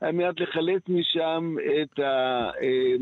על 0.00 0.12
מנת 0.12 0.40
לחלץ 0.40 0.82
משם 0.88 1.54
את, 1.82 1.98
ה, 1.98 2.50
אה, 2.62 2.96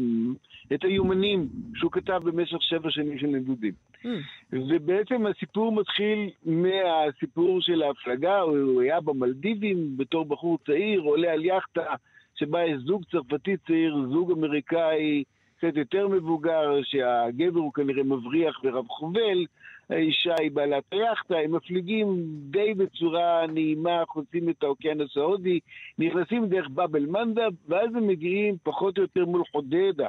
את 0.74 0.84
היומנים 0.84 1.48
שהוא 1.74 1.92
כתב 1.92 2.20
במשך 2.24 2.62
שבע 2.62 2.90
שנים 2.90 3.18
של 3.18 3.26
נדודים. 3.26 3.89
Mm. 4.04 4.08
ובעצם 4.52 5.26
הסיפור 5.26 5.72
מתחיל 5.72 6.30
מהסיפור 6.44 7.60
של 7.60 7.82
ההפלגה, 7.82 8.40
הוא 8.40 8.82
היה 8.82 9.00
במלדיבים 9.00 9.96
בתור 9.96 10.24
בחור 10.24 10.58
צעיר, 10.66 11.00
עולה 11.00 11.32
על 11.32 11.44
יאכטה 11.44 11.94
שבה 12.34 12.64
יש 12.64 12.82
זוג 12.82 13.02
צרפתי 13.10 13.56
צעיר, 13.56 13.96
זוג 14.12 14.32
אמריקאי 14.32 15.24
קצת 15.56 15.76
יותר 15.76 16.08
מבוגר, 16.08 16.82
שהגבר 16.82 17.60
הוא 17.60 17.72
כנראה 17.72 18.02
מבריח 18.02 18.60
ורב 18.64 18.88
חובל, 18.88 19.46
האישה 19.90 20.34
היא 20.40 20.50
בעלת 20.50 20.84
היאכטה, 20.92 21.38
הם 21.38 21.54
מפליגים 21.54 22.16
די 22.50 22.74
בצורה 22.74 23.46
נעימה, 23.46 24.02
חוצים 24.08 24.48
את 24.48 24.62
האוקיינוס 24.62 25.16
ההודי, 25.16 25.60
נכנסים 25.98 26.46
דרך 26.46 26.68
באבל 26.68 27.06
מנדב, 27.06 27.50
ואז 27.68 27.94
הם 27.94 28.06
מגיעים 28.06 28.56
פחות 28.62 28.98
או 28.98 29.02
יותר 29.02 29.24
מול 29.24 29.42
חודדה. 29.52 30.08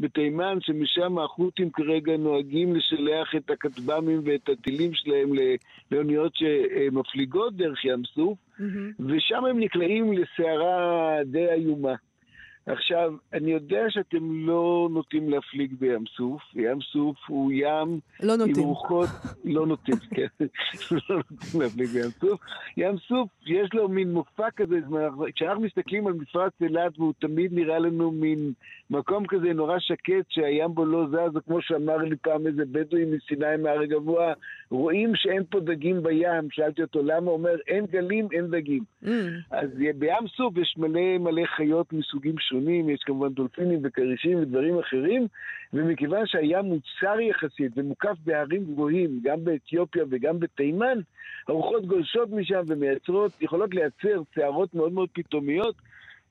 בתימן, 0.00 0.58
שמשם 0.60 1.18
החות'ים 1.18 1.70
כרגע 1.70 2.16
נוהגים 2.16 2.76
לשלח 2.76 3.34
את 3.36 3.50
הכטב"מים 3.50 4.20
ואת 4.24 4.48
הטילים 4.48 4.94
שלהם 4.94 5.30
לאוניות 5.90 6.32
שמפליגות 6.34 7.56
דרך 7.56 7.84
ים 7.84 8.02
סוף, 8.14 8.38
מהמם. 8.58 8.90
ושם 9.00 9.44
הם 9.44 9.60
נקלעים 9.60 10.12
לסערה 10.12 11.16
די 11.24 11.48
איומה. 11.52 11.94
עכשיו, 12.66 13.12
אני 13.32 13.50
יודע 13.50 13.84
שאתם 13.88 14.46
לא 14.46 14.88
נוטים 14.92 15.30
להפליג 15.30 15.74
בים 15.78 16.04
סוף, 16.16 16.42
ים 16.54 16.78
סוף 16.92 17.16
הוא 17.26 17.52
ים 17.52 18.00
לא 18.22 18.34
עם. 18.34 18.52
רוחות, 18.56 19.08
לא 19.44 19.66
נוטים, 19.66 19.94
כן, 20.16 20.44
לא 21.08 21.16
נוטים 21.30 21.60
להפליג 21.60 21.88
בים 21.88 22.10
סוף. 22.20 22.40
ים 22.76 22.96
סוף, 23.08 23.28
יש 23.46 23.68
לו 23.74 23.88
מין 23.88 24.12
מופע 24.12 24.50
כזה, 24.56 24.78
כשאנחנו 25.34 25.62
מסתכלים 25.62 26.06
על 26.06 26.12
מפרץ 26.12 26.52
אילת, 26.60 26.98
והוא 26.98 27.12
תמיד 27.18 27.52
נראה 27.52 27.78
לנו 27.78 28.10
מין 28.10 28.52
מקום 28.90 29.26
כזה 29.26 29.52
נורא 29.52 29.78
שקט, 29.78 30.24
שהים 30.28 30.74
בו 30.74 30.84
לא 30.84 31.06
זז, 31.08 31.36
או 31.36 31.44
כמו 31.46 31.62
שאמר 31.62 31.96
לי 31.96 32.16
פעם 32.16 32.46
איזה 32.46 32.62
בדואי 32.72 33.04
מסיני 33.04 33.56
מהר 33.62 33.80
הגבוה, 33.80 34.32
רואים 34.70 35.12
שאין 35.14 35.42
פה 35.50 35.60
דגים 35.60 36.02
בים. 36.02 36.50
שאלתי 36.50 36.82
אותו 36.82 37.02
למה, 37.02 37.26
הוא 37.26 37.32
אומר, 37.32 37.56
אין 37.68 37.86
גלים, 37.86 38.28
אין 38.32 38.46
דגים. 38.46 38.82
Mm. 39.04 39.08
אז 39.50 39.70
בים 39.98 40.28
סוף 40.36 40.56
יש 40.56 40.74
מלא 40.78 41.18
מלא 41.18 41.42
חיות 41.56 41.92
מסוגים 41.92 42.38
שונים, 42.38 42.90
יש 42.90 43.00
כמובן 43.06 43.28
דולפינים 43.28 43.78
וכרישים 43.82 44.38
ודברים 44.38 44.78
אחרים, 44.78 45.26
ומכיוון 45.72 46.26
שהים 46.26 46.64
הוא 46.64 46.78
צר 47.00 47.20
יחסית 47.20 47.72
ומוקף 47.76 48.16
בהרים 48.24 48.64
גבוהים, 48.64 49.20
גם 49.22 49.44
באתיופיה 49.44 50.04
וגם 50.10 50.40
בתימן, 50.40 50.98
הרוחות 51.48 51.86
גולשות 51.86 52.30
משם 52.30 52.62
ומייצרות, 52.66 53.32
יכולות 53.40 53.74
לייצר 53.74 54.22
שערות 54.34 54.74
מאוד 54.74 54.92
מאוד 54.92 55.08
פתאומיות, 55.12 55.74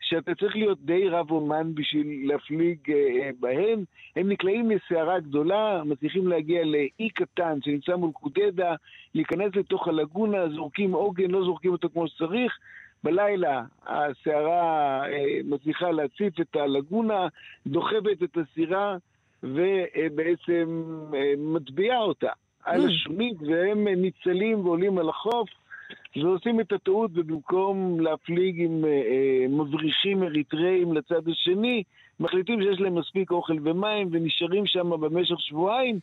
שאתה 0.09 0.35
צריך 0.35 0.55
להיות 0.55 0.79
די 0.81 1.09
רב 1.09 1.31
אומן 1.31 1.75
בשביל 1.75 2.31
להפליג 2.31 2.77
אה, 2.91 2.95
אה, 2.95 3.29
בהן. 3.39 3.83
הם 4.15 4.29
נקלעים 4.29 4.71
לסערה 4.71 5.19
גדולה, 5.19 5.83
מצליחים 5.85 6.27
להגיע 6.27 6.65
לאי 6.65 7.09
קטן 7.13 7.61
שנמצא 7.61 7.95
מול 7.95 8.11
קודדה, 8.11 8.75
להיכנס 9.15 9.55
לתוך 9.55 9.87
הלגונה, 9.87 10.49
זורקים 10.49 10.91
עוגן, 10.91 11.31
לא 11.31 11.43
זורקים 11.43 11.71
אותו 11.71 11.89
כמו 11.89 12.07
שצריך. 12.07 12.57
בלילה 13.03 13.63
הסערה 13.87 15.01
אה, 15.07 15.39
מצליחה 15.45 15.91
להציף 15.91 16.39
את 16.41 16.55
הלגונה, 16.55 17.27
דוחבת 17.67 18.23
את 18.23 18.37
הסירה 18.37 18.97
ובעצם 19.43 20.83
מטביעה 21.37 21.99
אותה 21.99 22.31
על 22.63 22.81
Mm. 22.81 22.89
השונית, 22.89 23.37
והם 23.41 23.87
ניצלים 23.87 24.65
ועולים 24.65 24.97
על 24.97 25.09
החוף. 25.09 25.49
ועושים 26.15 26.59
את 26.59 26.71
הטעות, 26.71 27.11
ובמקום 27.13 27.99
להפליג 27.99 28.61
עם 28.61 28.85
אה, 28.85 28.89
אה, 28.89 29.47
מבריחים 29.49 30.23
אריתראים 30.23 30.93
לצד 30.93 31.27
השני, 31.27 31.83
מחליטים 32.19 32.61
שיש 32.61 32.79
להם 32.79 32.95
מספיק 32.95 33.31
אוכל 33.31 33.57
ומים 33.63 34.09
ונשארים 34.11 34.65
שם 34.65 34.89
במשך 34.89 35.39
שבועיים, 35.39 35.99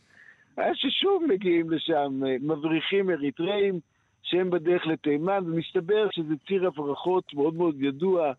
עד 0.57 0.73
ששוב 0.75 1.23
מגיעים 1.29 1.69
לשם 1.71 2.23
אה, 2.25 2.35
מבריחים 2.41 3.09
אריתראים 3.09 3.79
שהם 4.23 4.49
בדרך 4.49 4.87
לתימן, 4.87 5.43
ומסתבר 5.45 6.07
שזה 6.11 6.33
ציר 6.47 6.67
הברחות 6.67 7.33
מאוד 7.33 7.53
מאוד 7.53 7.81
ידוע 7.81 8.31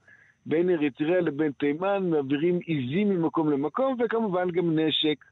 בין 0.47 0.71
אריתריאה 0.71 1.21
לבין 1.21 1.53
תימן, 1.53 2.11
מעבירים 2.11 2.59
עיזים 2.67 3.09
ממקום 3.09 3.51
למקום, 3.51 3.97
וכמובן 3.99 4.51
גם 4.51 4.79
נשק. 4.79 5.25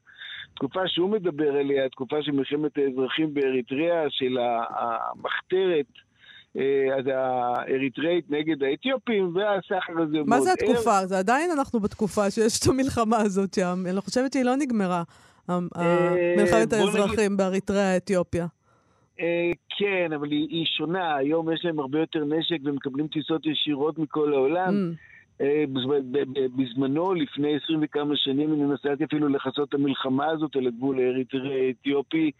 תקופה 0.55 0.88
שהוא 0.88 1.11
מדבר 1.11 1.57
עליה, 1.57 1.88
תקופה 1.88 2.22
של 2.22 2.33
מלחמת 2.33 2.79
האזרחים 2.79 3.35
באריתריאה, 3.35 4.11
של 4.11 4.38
המחתרת 4.70 5.87
אז 6.99 7.05
האריתריאית 7.14 8.31
נגד 8.31 8.62
האתיופים, 8.62 9.37
והסחר 9.37 9.92
הזה 10.03 10.19
הוא 10.19 10.27
מה 10.29 10.37
מאוד 10.37 10.42
זה 10.42 10.51
ער. 10.51 10.71
התקופה? 10.71 11.07
זה 11.07 11.19
עדיין 11.19 11.51
אנחנו 11.51 11.81
בתקופה 11.81 12.31
שיש 12.31 12.61
את 12.62 12.66
המלחמה 12.69 13.16
הזאת 13.19 13.55
שם. 13.55 13.83
אני 13.90 14.01
חושבת 14.01 14.33
שהיא 14.33 14.45
לא 14.45 14.57
נגמרה, 14.57 15.03
אה, 15.51 15.59
מלחמת 16.37 16.69
בוא 16.69 16.79
נגיד- 16.79 17.01
האזרחים 17.01 17.37
באריתריאה, 17.37 17.97
אתיופיה. 17.97 18.47
אה, 19.21 19.51
כן, 19.79 20.12
אבל 20.12 20.31
היא, 20.31 20.47
היא 20.51 20.64
שונה. 20.66 21.16
היום 21.16 21.53
יש 21.53 21.64
להם 21.64 21.79
הרבה 21.79 22.01
יותר 22.01 22.25
נשק 22.25 22.57
ומקבלים 22.64 23.07
טיסות 23.07 23.47
ישירות 23.47 23.99
מכל 23.99 24.33
העולם. 24.35 24.92
Mm. 24.92 25.42
אה, 25.45 25.64
בזמנו, 26.57 27.14
לפני 27.14 27.57
עשרים 27.57 27.81
וכמה 27.83 28.16
שנים, 28.16 28.53
אני 28.53 28.75
נסעתי 28.75 29.05
אפילו 29.05 29.29
לכסות 29.29 29.69
את 29.69 29.75
המלחמה 29.75 30.27
הזאת 30.27 30.57
על 30.57 30.66
הגבול 30.66 30.99
האריתראי-אתיופי, 30.99 32.31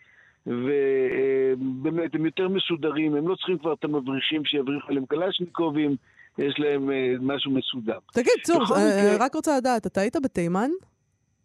ובאמת, 0.47 2.15
הם 2.15 2.27
יותר 2.27 2.49
מסודרים, 2.49 3.15
הם 3.15 3.29
לא 3.29 3.35
צריכים 3.35 3.59
כבר 3.59 3.73
את 3.73 3.85
המבריחים 3.85 4.45
שיבריחו 4.45 4.89
עליהם 4.89 5.07
קלשניקובים, 5.07 5.97
יש 6.39 6.55
להם 6.59 6.91
אה, 6.91 7.15
משהו 7.21 7.51
מסודר. 7.51 7.99
תגיד, 8.13 8.33
צור, 8.43 8.63
אה, 8.77 9.17
רק 9.21 9.35
רוצה 9.35 9.57
לדעת, 9.59 9.87
אתה 9.87 10.01
היית 10.01 10.17
בתימן? 10.23 10.71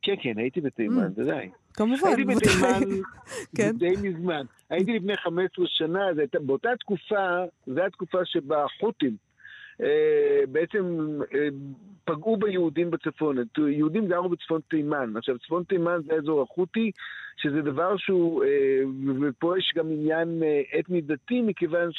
כן, 0.02 0.14
כן, 0.22 0.34
הייתי 0.38 0.62
בתימן, 0.62 1.08
Mm. 1.08 1.22
ודאי. 1.22 1.50
כמובן, 1.74 2.08
הייתי 2.08 2.24
בתימן 2.24 2.80
כן. 3.58 3.72
די 3.78 3.94
מזמן. 4.04 4.46
הייתי 4.70 4.94
לפני 5.00 5.18
15 5.18 5.66
שנה, 5.68 6.00
הייתה- 6.18 6.40
באותה 6.40 6.70
תקופה, 6.80 7.26
זו 7.68 7.82
התקופה 7.82 8.18
שבה 8.26 8.66
החות'ים 8.66 9.16
בעצם 10.48 10.98
אה, 11.36 11.48
פגעו 12.06 12.38
ביהודים 12.38 12.92
בצפון. 12.92 13.38
יהודים 13.58 14.08
גרו 14.08 14.30
בצפון 14.30 14.62
תימן. 14.70 15.14
עכשיו, 15.18 15.40
צפון 15.40 15.64
תימן 15.64 16.00
זה 16.08 16.14
האזור 16.14 16.42
החות'י, 16.42 16.92
שזה 17.38 17.62
דבר 17.62 17.98
שהוא, 17.98 18.44
אה, 18.44 18.82
ופה 19.22 19.58
יש 19.58 19.74
גם 19.76 19.92
עניין 19.92 20.44
אה, 20.44 20.80
אתני 20.80 21.02
דתי, 21.02 21.42
מכיוון 21.42 21.90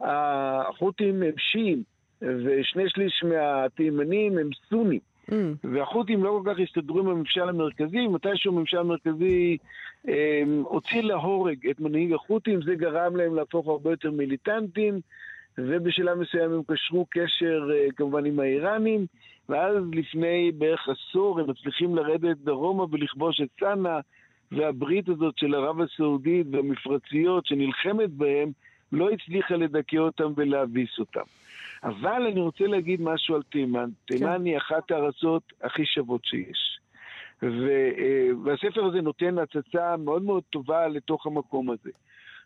שהחות'ים 0.00 1.22
הם 1.22 1.32
שיעים, 1.38 1.82
ושני 2.22 2.84
שליש 2.88 3.24
מהתימנים 3.24 4.38
הם 4.38 4.50
סונים. 4.68 5.00
Mm, 5.30 5.34
והחות'ים 5.64 6.24
לא 6.24 6.40
כל 6.44 6.50
כך 6.52 6.60
הסתדרו 6.60 6.98
עם 6.98 7.08
הממשל 7.08 7.48
המרכזי, 7.48 8.06
מתישהו 8.06 8.52
הממשל 8.52 8.78
המרכזי 8.78 9.56
אה, 10.08 10.42
הוציא 10.62 11.02
להורג 11.02 11.68
את 11.70 11.80
מנהיג 11.80 12.12
החות'ים, 12.12 12.62
זה 12.62 12.74
גרם 12.74 13.16
להם 13.16 13.34
להפוך 13.34 13.68
הרבה 13.68 13.90
יותר 13.90 14.10
מיליטנטים, 14.10 15.00
ובשלב 15.58 16.18
מסוים 16.18 16.52
הם 16.52 16.62
קשרו 16.66 17.06
קשר 17.10 17.68
אה, 17.74 17.86
כמובן 17.96 18.24
עם 18.24 18.40
האיראנים, 18.40 19.06
ואז 19.48 19.76
לפני 19.92 20.52
בערך 20.58 20.88
עשור 20.88 21.40
הם 21.40 21.50
מצליחים 21.50 21.96
לרדת 21.96 22.36
דרומה 22.36 22.84
ולכבוש 22.90 23.40
את 23.40 23.48
צנעא, 23.60 24.00
והברית 24.52 25.08
הזאת 25.08 25.38
של 25.38 25.54
ערב 25.54 25.80
הסעודית 25.80 26.46
והמפרציות 26.50 27.46
שנלחמת 27.46 28.10
בהם, 28.10 28.52
לא 28.92 29.10
הצליחה 29.10 29.56
לדכא 29.56 29.96
אותם 29.96 30.32
ולהביס 30.36 30.98
אותם. 30.98 31.24
אבל 31.82 32.26
אני 32.32 32.40
רוצה 32.40 32.66
להגיד 32.66 33.00
משהו 33.02 33.34
על 33.34 33.42
תימן. 33.42 33.90
תימן 34.04 34.44
היא 34.44 34.56
אחת 34.56 34.90
הארצות 34.90 35.42
הכי 35.62 35.86
שוות 35.86 36.24
שיש. 36.24 36.78
ו, 37.42 37.68
אה, 37.98 38.28
והספר 38.44 38.84
הזה 38.84 39.00
נותן 39.00 39.38
הצצה 39.38 39.96
מאוד 39.96 40.22
מאוד 40.22 40.42
טובה 40.50 40.88
לתוך 40.88 41.26
המקום 41.26 41.70
הזה. 41.70 41.90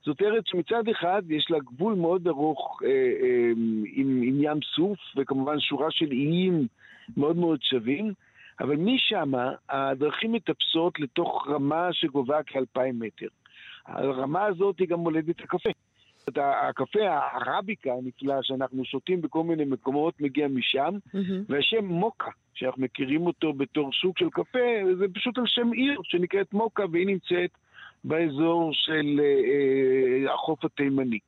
זאת 0.04 0.22
ארץ 0.22 0.44
שמצד 0.46 0.88
אחד 0.88 1.22
יש 1.28 1.50
לה 1.50 1.58
גבול 1.58 1.94
מאוד 1.94 2.28
ארוך 2.28 2.82
אה, 2.84 2.88
אה, 2.88 3.50
עם, 3.92 4.20
עם 4.24 4.42
ים 4.42 4.58
סוף, 4.76 4.98
וכמובן 5.16 5.60
שורה 5.60 5.90
של 5.90 6.10
איים 6.10 6.66
מאוד 7.16 7.36
מאוד 7.36 7.62
שווים, 7.62 8.12
אבל 8.60 8.76
משם 8.76 9.32
הדרכים 9.68 10.32
מטפסות 10.32 11.00
לתוך 11.00 11.48
רמה 11.48 11.88
שגובה 11.92 12.42
כאלפיים 12.42 12.98
מטר. 13.00 13.26
הרמה 13.86 14.44
הזאת 14.44 14.78
היא 14.78 14.88
גם 14.88 14.98
מולדת 14.98 15.40
הקפה. 15.40 15.70
אומרת, 16.28 16.54
הקפה 16.68 17.00
הערביקה 17.08 17.92
הנפלא 17.92 18.34
שאנחנו 18.42 18.84
שותים 18.84 19.20
בכל 19.20 19.44
מיני 19.44 19.64
מקומות 19.64 20.20
מגיע 20.20 20.48
משם. 20.48 20.98
והשם 21.48 21.84
מוקה, 21.84 22.30
שאנחנו 22.54 22.82
מכירים 22.82 23.26
אותו 23.26 23.52
בתור 23.52 23.90
סוג 24.00 24.18
של 24.18 24.30
קפה, 24.30 24.58
זה 24.98 25.04
פשוט 25.14 25.38
על 25.38 25.46
שם 25.46 25.72
עיר 25.72 26.00
שנקראת 26.04 26.54
מוקה, 26.54 26.84
והיא 26.92 27.06
נמצאת 27.06 27.50
באזור 28.04 28.70
של 28.72 29.20
אה, 29.20 29.24
אה, 29.24 30.34
החוף 30.34 30.64
התימני. 30.64 31.18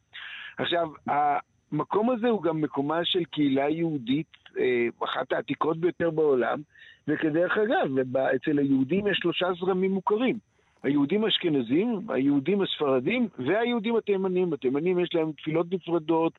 עכשיו, 0.59 0.89
המקום 1.07 2.11
הזה 2.11 2.29
הוא 2.29 2.43
גם 2.43 2.61
מקומה 2.61 3.05
של 3.05 3.25
קהילה 3.25 3.69
יהודית, 3.69 4.27
אה, 4.59 4.87
אחת 5.05 5.33
העתיקות 5.33 5.79
ביותר 5.79 6.11
בעולם, 6.11 6.61
וכדרך 7.09 7.59
אגב, 7.59 8.17
אצל 8.37 8.59
היהודים 8.59 9.07
יש 9.07 9.19
שלושה 9.23 9.47
זרמים 9.61 9.91
מוכרים. 9.91 10.39
היהודים 10.83 11.25
האשכנזים, 11.25 12.01
היהודים 12.09 12.63
הספרדים 12.63 13.29
והיהודים 13.39 13.97
התימנים. 13.97 14.53
התימנים 14.53 14.99
יש 14.99 15.15
להם 15.15 15.33
תפילות 15.33 15.67
נפרדות, 15.73 16.33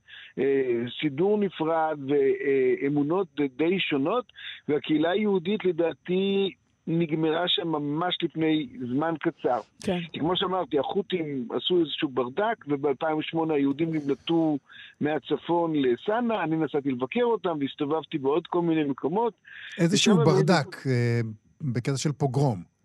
סידור 1.00 1.38
נפרד 1.38 2.00
ואמונות 2.08 3.28
די 3.58 3.80
שונות, 3.80 4.26
והקהילה 4.68 5.10
היהודית 5.10 5.66
לדעתי 5.66 6.54
נגמרה 6.88 7.44
שם 7.48 7.68
ממש 7.68 8.18
לפני 8.24 8.68
זמן 8.94 9.14
קצר. 9.20 9.60
כן. 9.84 10.00
כי 10.14 10.20
כמו 10.20 10.38
שאמרתי, 10.38 10.80
החות'ים 10.80 11.48
עשו 11.52 11.80
איזשהו 11.80 12.10
ברדק, 12.10 12.66
וב-2008 12.68 13.54
היהודים 13.54 13.94
נמלטו 13.94 14.58
מהצפון 15.02 15.74
לסאנה, 15.76 16.44
אני 16.44 16.56
נסעתי 16.56 16.92
לבקר 16.92 17.24
אותם, 17.24 17.58
והסתובבתי 17.60 18.18
בעוד 18.18 18.48
כל 18.48 18.62
מיני 18.62 18.84
מקומות. 18.84 19.34
איזשהו 19.78 20.18
ברדק 20.18 20.88
אה, 20.88 21.22
בקטע 21.62 21.98
של 21.98 22.12
פוגרום. 22.12 22.76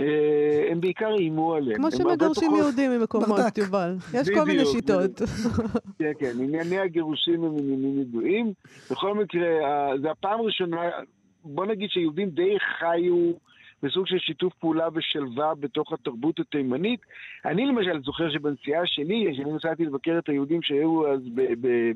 אה, 0.00 0.68
הם 0.70 0.80
בעיקר 0.80 1.14
איימו 1.18 1.54
עליהם. 1.54 1.76
כמו 1.76 1.90
שמגרשים 1.90 2.54
יהודים 2.54 2.90
ממקומות, 2.90 3.28
ברדק. 3.28 3.58
יובל. 3.58 3.96
יש 4.14 4.28
כל 4.28 4.44
מיני 4.44 4.66
שיטות. 4.66 5.22
כן, 5.98 6.12
כן, 6.18 6.32
ענייני 6.40 6.78
הגירושים 6.78 7.44
הם 7.44 7.58
עניינים 7.58 8.00
ידועים. 8.00 8.52
בכל 8.90 9.14
מקרה, 9.14 9.48
זה 10.02 10.10
הפעם 10.10 10.40
הראשונה, 10.40 10.80
בוא 11.48 11.66
נגיד 11.66 11.90
שיהודים 11.90 12.30
די 12.30 12.58
חיו 12.78 13.32
בסוג 13.82 14.06
של 14.06 14.18
שיתוף 14.18 14.54
פעולה 14.54 14.88
ושלווה 14.94 15.54
בתוך 15.54 15.92
התרבות 15.92 16.40
התימנית. 16.40 17.00
אני 17.44 17.66
למשל 17.66 18.02
זוכר 18.02 18.30
שבנסיעה 18.30 18.86
שלי, 18.86 19.32
כשאני 19.32 19.52
נסעתי 19.52 19.84
לבקר 19.84 20.18
את 20.18 20.28
היהודים 20.28 20.62
שהיו 20.62 21.12
אז 21.12 21.20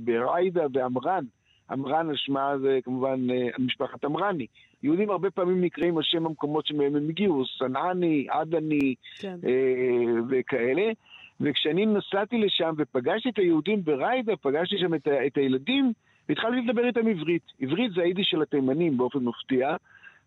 בריידה 0.01 0.67
ועמרן, 0.73 1.25
עמרן 1.71 2.09
על 2.09 2.17
שמה 2.17 2.59
זה 2.59 2.79
כמובן 2.85 3.31
אה, 3.31 3.49
משפחת 3.59 4.05
עמרני. 4.05 4.47
יהודים 4.83 5.11
הרבה 5.11 5.31
פעמים 5.31 5.61
נקראים 5.61 5.97
על 5.97 6.03
שם 6.03 6.27
המקומות 6.27 6.67
שמהם 6.67 6.97
הם 6.97 7.09
הגיעו, 7.09 7.45
סנעני, 7.59 8.27
עדני, 8.31 8.95
כן. 9.19 9.37
אה, 9.45 10.23
וכאלה. 10.29 10.93
וכשאני 11.41 11.87
נסעתי 11.87 12.39
לשם 12.39 12.75
ופגשתי 12.79 13.29
את 13.29 13.39
היהודים 13.39 13.85
בריידה, 13.85 14.37
פגשתי 14.37 14.79
שם 14.79 14.95
את, 14.95 15.09
את 15.27 15.37
הילדים, 15.37 15.93
והתחלתי 16.29 16.57
לדבר 16.57 16.87
איתם 16.87 17.07
עברית. 17.07 17.43
עברית 17.61 17.93
זה 17.93 18.03
היידיש 18.03 18.29
של 18.31 18.43
התימנים 18.43 18.97
באופן 18.97 19.19
מפתיע, 19.19 19.77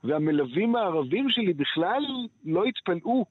והמלווים 0.03 0.75
הערבים 0.75 1.29
שלי 1.29 1.53
בכלל 1.53 2.03
לא 2.45 2.63
התפלאו 2.63 3.25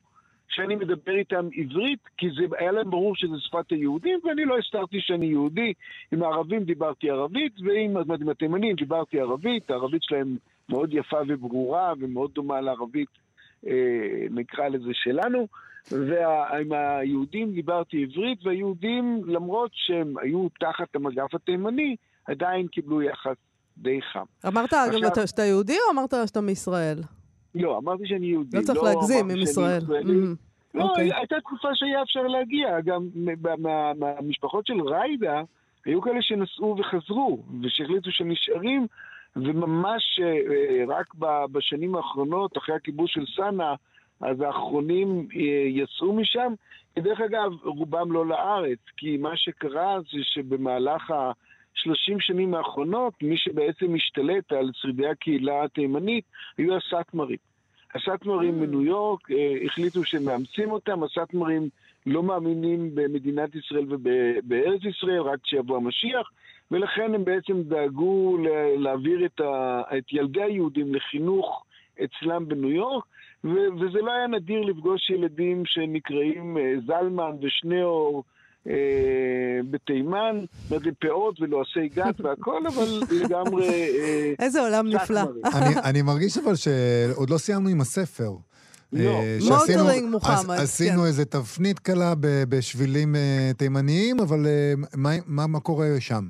שאני 0.49 0.77
מדבר 0.77 1.17
איתם 1.17 1.49
עברית, 1.57 1.99
כי 2.19 2.27
זה 2.31 2.57
היה 2.59 2.73
להם 2.73 2.91
ברור 2.91 3.17
שזה 3.17 3.35
שפת 3.39 3.71
היהודים, 3.71 4.21
ואני 4.25 4.45
לא 4.45 4.59
הסתרתי 4.59 5.01
שאני 5.01 5.27
יהודי. 5.27 5.73
עם 6.13 6.23
הערבים 6.23 6.65
דיברתי 6.65 7.11
ערבית, 7.11 7.53
ועם 7.61 7.97
התימנים 8.31 8.77
דיברתי 8.77 9.21
ערבית, 9.21 9.71
הערבית 9.71 10.03
שלהם 10.03 10.37
מאוד 10.69 10.95
יפה 10.95 11.19
וברורה 11.29 11.93
ומאוד 12.01 12.31
דומה 12.35 12.61
לערבית, 12.61 13.09
אה, 13.67 14.27
נקרא 14.31 14.69
לזה 14.69 14.91
שלנו. 14.93 15.47
ועם 15.91 16.73
היהודים 16.73 17.53
דיברתי 17.53 18.03
עברית, 18.03 18.47
והיהודים, 18.47 19.23
למרות 19.27 19.71
שהם 19.75 20.15
היו 20.23 20.49
תחת 20.61 20.97
המגף 20.97 21.35
התימני, 21.35 21.97
עדיין 22.27 22.67
קיבלו 22.67 23.03
יחס 23.03 23.37
די 23.79 24.03
חם. 24.13 24.25
אמרת 24.47 24.73
אגב 24.73 24.95
עכשיו- 24.95 25.09
אתה- 25.13 25.27
שאתה 25.27 25.43
יהודי 25.43 25.77
או 25.87 25.93
אמרת 25.93 26.15
שאתה 26.27 26.41
מישראל? 26.41 26.99
לא, 27.55 27.79
אמרתי 27.79 28.07
שאני 28.07 28.27
יהודי. 28.27 28.57
לא 28.57 28.63
צריך 28.63 28.83
להגזים 28.83 29.19
אמרתי 29.25 29.33
עם 29.39 29.43
ישראל. 29.43 29.83
מהמם. 29.89 30.35
לא, 30.75 30.83
אוקיי. 30.83 31.15
הייתה 31.15 31.37
תקופה 31.41 31.69
שהיה 31.75 32.03
אפשר 32.03 32.23
להגיע. 32.23 32.81
גם 32.81 33.09
מה- 33.15 33.57
מה- 33.59 33.93
מהמשפחות 33.95 34.67
של 34.67 34.81
ריידה, 34.81 35.43
היו 35.85 36.01
כאלה 36.03 36.23
שנסעו 36.23 36.77
וחזרו, 36.79 37.43
ושהחליטו 37.63 38.11
שהם 38.13 38.31
נשארים, 38.31 38.87
וממש 39.37 40.21
אה, 40.23 40.27
אה, 40.27 40.85
רק 40.99 41.15
בשנים 41.53 41.95
האחרונות, 41.97 42.59
אחרי 42.59 42.75
הכיבוש 42.75 43.13
של 43.15 43.25
סאנה, 43.37 43.75
אז 44.21 44.41
האחרונים 44.41 45.29
אה, 45.37 45.41
יצאו 45.69 46.13
משם. 46.13 46.53
דרך 46.99 47.21
אגב, 47.21 47.53
רובם 47.65 48.13
לא 48.13 48.27
לארץ, 48.27 48.79
כי 48.97 49.17
מה 49.17 49.37
שקרה 49.37 49.99
זה 50.01 50.19
שבמהלך 50.23 51.11
ה... 51.11 51.33
30 51.75 52.21
שנים 52.21 52.55
האחרונות, 52.55 53.15
מי 53.23 53.37
שבעצם 53.37 53.95
השתלט 53.95 54.53
על 54.53 54.71
שרידי 54.75 55.07
הקהילה 55.07 55.65
התימנית 55.65 56.25
היו 56.59 56.77
הסאטמרים. 56.77 57.37
הסאטמרים 57.95 58.55
Mm. 58.55 58.67
מניו 58.67 58.83
יורק 58.83 59.31
אה, 59.31 59.55
החליטו 59.65 60.05
שמאמצים 60.05 60.71
אותם, 60.71 61.03
הסאטמרים 61.03 61.69
לא 62.07 62.23
מאמינים 62.23 62.91
במדינת 62.95 63.55
ישראל 63.55 63.85
ובארץ 63.89 64.85
ישראל, 64.85 65.21
רק 65.21 65.41
כשיבוא 65.43 65.77
המשיח, 65.77 66.31
ולכן 66.71 67.15
הם 67.15 67.25
בעצם 67.25 67.63
דאגו 67.63 68.39
להעביר 68.79 69.25
את, 69.27 69.41
ה, 69.41 69.83
את 69.99 70.13
ילדי 70.13 70.43
היהודים 70.43 70.95
לחינוך 70.95 71.65
אצלם 72.05 72.49
בניו 72.49 72.71
יורק, 72.71 73.05
ו- 73.45 73.75
וזה 73.81 73.99
לא 74.01 74.13
היה 74.13 74.27
נדיר 74.27 74.61
לפגוש 74.61 75.11
ילדים 75.11 75.63
שנקראים 75.67 76.59
אה, 76.59 76.75
זלמן 76.87 77.37
ושניאור. 77.41 78.25
אה, 78.69 78.75
בתימן, 79.71 80.37
אומרת, 80.71 80.83
פאות 81.01 81.41
ולועסי 81.41 81.89
גת 81.95 82.21
והכל, 82.21 82.67
אבל 82.67 83.01
לגמרי... 83.23 83.69
אה, 83.69 84.33
איזה 84.39 84.61
עולם 84.61 84.89
נפלא. 84.89 85.21
אני, 85.55 85.75
אני 85.91 86.03
מרגיש 86.03 86.39
אבל 86.39 86.55
שעוד 86.57 87.31
לא 87.31 87.39
סיימנו 87.39 87.69
עם 87.69 87.81
הספר. 87.81 88.31
לא. 88.93 89.01
אה, 89.11 89.37
שעשינו- 89.41 89.83
מוטרינג 89.85 90.11
מוחמד, 90.11 90.55
עש- 90.55 90.61
עשינו 90.61 91.01
כן. 91.01 91.07
איזה 91.07 91.25
תפנית 91.25 91.79
קלה 91.79 92.15
בשבילים 92.49 93.15
תימניים, 93.57 94.21
אבל 94.21 94.47
מה, 94.97 95.11
מה, 95.27 95.47
מה 95.47 95.61
קורה 95.61 95.87
שם? 96.01 96.25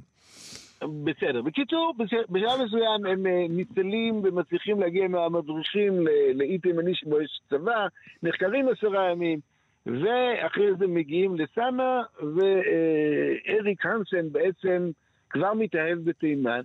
בסדר. 1.05 1.43
בקיצור, 1.43 1.95
בש- 1.99 2.31
בשלב 2.31 2.61
מסוים 2.67 3.07
הם 3.13 3.27
ניצלים 3.57 4.21
ומצליחים 4.25 4.81
להגיע 4.81 5.09
מהמדריכים 5.09 5.93
לאי 6.35 6.59
תימני 6.59 6.91
שבו 6.95 7.21
יש 7.21 7.41
צבא, 7.51 7.87
נחקרים 8.23 8.67
עשרה 8.69 9.11
ימים, 9.11 9.39
ואחרי 9.87 10.75
זה 10.79 10.87
מגיעים 10.87 11.37
לסאנה, 11.37 12.03
ואריק 12.19 13.87
הנסן 13.87 14.33
בעצם 14.33 14.91
כבר 15.31 15.55
מתאהב 15.55 15.99
בתימן. 16.05 16.61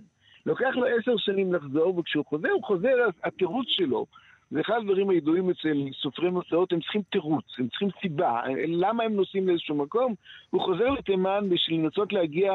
לוקח 0.46 0.70
לו 0.74 0.86
עשר 0.86 1.16
שנים 1.16 1.54
לחזור, 1.54 1.98
וכשהוא 1.98 2.24
חוזר, 2.24 2.50
הוא 2.50 2.64
חוזר, 2.64 3.02
אז 3.06 3.12
התירוץ 3.24 3.66
שלו 3.68 4.06
זה 4.50 4.60
אחד 4.60 4.74
הדברים 4.78 5.10
הידועים 5.10 5.50
אצל 5.50 5.84
סופרי 6.02 6.30
מסעות, 6.30 6.72
הם 6.72 6.80
צריכים 6.80 7.02
תירוץ, 7.10 7.44
הם 7.58 7.68
צריכים 7.68 7.88
סיבה. 8.00 8.40
למה 8.68 9.04
הם 9.04 9.12
נוסעים 9.12 9.48
לאיזשהו 9.48 9.74
מקום? 9.74 10.14
הוא 10.50 10.60
חוזר 10.62 10.90
לתימן 10.90 11.48
בשביל 11.48 11.80
לנסות 11.80 12.12
להגיע 12.12 12.52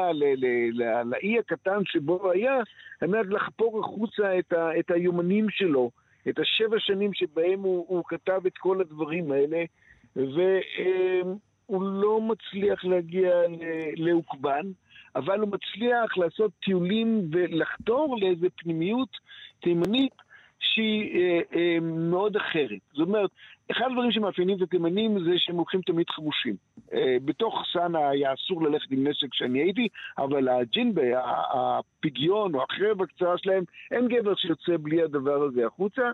לאי 1.04 1.38
הקטן 1.38 1.84
שבו 1.84 2.18
הוא 2.22 2.32
היה, 2.32 2.54
על 3.00 3.08
מנת 3.08 3.26
לחפור 3.26 3.80
החוצה 3.80 4.38
את, 4.38 4.52
ה, 4.52 4.78
את 4.78 4.90
היומנים 4.90 5.50
שלו, 5.50 5.90
את 6.28 6.38
השבע 6.38 6.76
שנים 6.78 7.14
שבהם 7.14 7.60
הוא, 7.60 7.84
הוא 7.88 8.04
כתב 8.08 8.40
את 8.46 8.58
כל 8.58 8.80
הדברים 8.80 9.32
האלה, 9.32 9.64
והוא 10.16 11.82
לא 11.82 12.20
מצליח 12.20 12.84
להגיע 12.84 13.30
לאוקבן. 13.96 14.66
אבל 15.16 15.40
הוא 15.40 15.48
מצליח 15.48 16.18
לעשות 16.18 16.50
טיולים 16.64 17.28
ולחתור 17.32 18.16
לאיזה 18.20 18.46
פנימיות 18.56 19.08
תימנית 19.60 20.12
שהיא 20.58 21.20
אה, 21.20 21.40
אה, 21.54 21.78
מאוד 21.80 22.36
אחרת. 22.36 22.80
זאת 22.92 23.08
אומרת, 23.08 23.30
אחד 23.70 23.84
הדברים 23.90 24.12
שמאפיינים 24.12 24.56
את 24.56 24.62
התימנים 24.62 25.18
זה 25.24 25.30
שהם 25.36 25.56
הולכים 25.56 25.80
תמיד 25.80 26.10
חמושים. 26.10 26.54
אה, 26.92 27.16
בתוך 27.24 27.62
סאנה 27.72 28.08
היה 28.08 28.34
אסור 28.34 28.62
ללכת 28.62 28.90
עם 28.90 29.06
נשק 29.06 29.28
כשאני 29.30 29.58
הייתי, 29.58 29.88
אבל 30.18 30.48
הג'ינבה, 30.48 31.02
הפגיון 31.54 32.54
או 32.54 32.62
החרב 32.62 33.02
הקצרה 33.02 33.38
שלהם, 33.38 33.64
אין 33.90 34.08
גבר 34.08 34.34
שיוצא 34.34 34.72
בלי 34.80 35.02
הדבר 35.02 35.42
הזה 35.42 35.66
החוצה. 35.66 36.10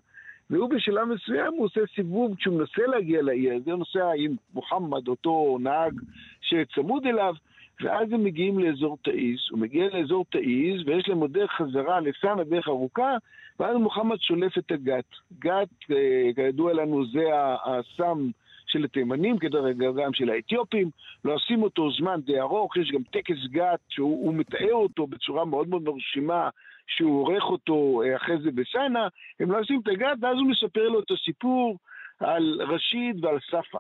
והוא 0.51 0.70
בשלב 0.70 1.05
מסוים, 1.05 1.55
הוא 1.55 1.64
עושה 1.64 1.80
סיבוב, 1.95 2.36
כשהוא 2.36 2.59
מנסה 2.59 2.86
להגיע 2.86 3.22
לאי 3.22 3.51
הזה, 3.51 3.70
הוא 3.70 3.78
נוסע 3.78 4.11
עם 4.16 4.36
מוחמד, 4.55 5.09
אותו 5.09 5.59
נהג 5.61 6.01
שצמוד 6.40 7.07
אליו, 7.07 7.34
ואז 7.80 8.12
הם 8.12 8.24
מגיעים 8.24 8.59
לאזור 8.59 8.99
תאיז, 9.03 9.38
הוא 9.51 9.59
מגיע 9.59 9.88
לאזור 9.93 10.24
תאיז, 10.30 10.82
ויש 10.86 11.09
להם 11.09 11.18
עוד 11.18 11.32
דרך 11.32 11.51
חזרה 11.51 12.01
לסאנה, 12.01 12.45
דרך 12.45 12.68
ארוכה, 12.68 13.16
ואז 13.61 13.76
מוחמד 13.76 14.20
שולף 14.20 14.59
את 14.59 14.72
הגת. 14.72 15.05
גת, 15.38 15.68
אה, 15.90 16.30
כידוע 16.36 16.72
לנו, 16.72 17.07
זה 17.07 17.24
הסם 17.64 18.30
של 18.72 18.84
התימנים, 18.84 19.38
כדרך 19.38 19.76
גם 19.76 20.12
של 20.12 20.30
האתיופים, 20.30 20.90
לועשים 21.24 21.58
לא 21.58 21.64
אותו 21.64 21.90
זמן 21.90 22.20
די 22.20 22.40
ארוך, 22.40 22.76
יש 22.76 22.90
גם 22.92 23.02
טקס 23.02 23.46
גת 23.46 23.80
שהוא 23.88 24.34
מתאר 24.34 24.74
אותו 24.74 25.06
בצורה 25.06 25.44
מאוד 25.44 25.68
מאוד 25.68 25.82
מרשימה, 25.82 26.48
שהוא 26.86 27.20
עורך 27.20 27.44
אותו 27.44 28.02
אה, 28.02 28.16
אחרי 28.16 28.36
זה 28.42 28.50
בסאנה, 28.50 29.08
הם 29.40 29.50
לא 29.50 29.60
עושים 29.60 29.80
את 29.82 29.88
הגת, 29.88 30.16
ואז 30.20 30.36
הוא 30.36 30.50
מספר 30.50 30.88
לו 30.88 31.00
את 31.00 31.10
הסיפור 31.10 31.78
על 32.20 32.60
רשיד 32.68 33.24
ועל 33.24 33.38
ספה. 33.40 33.78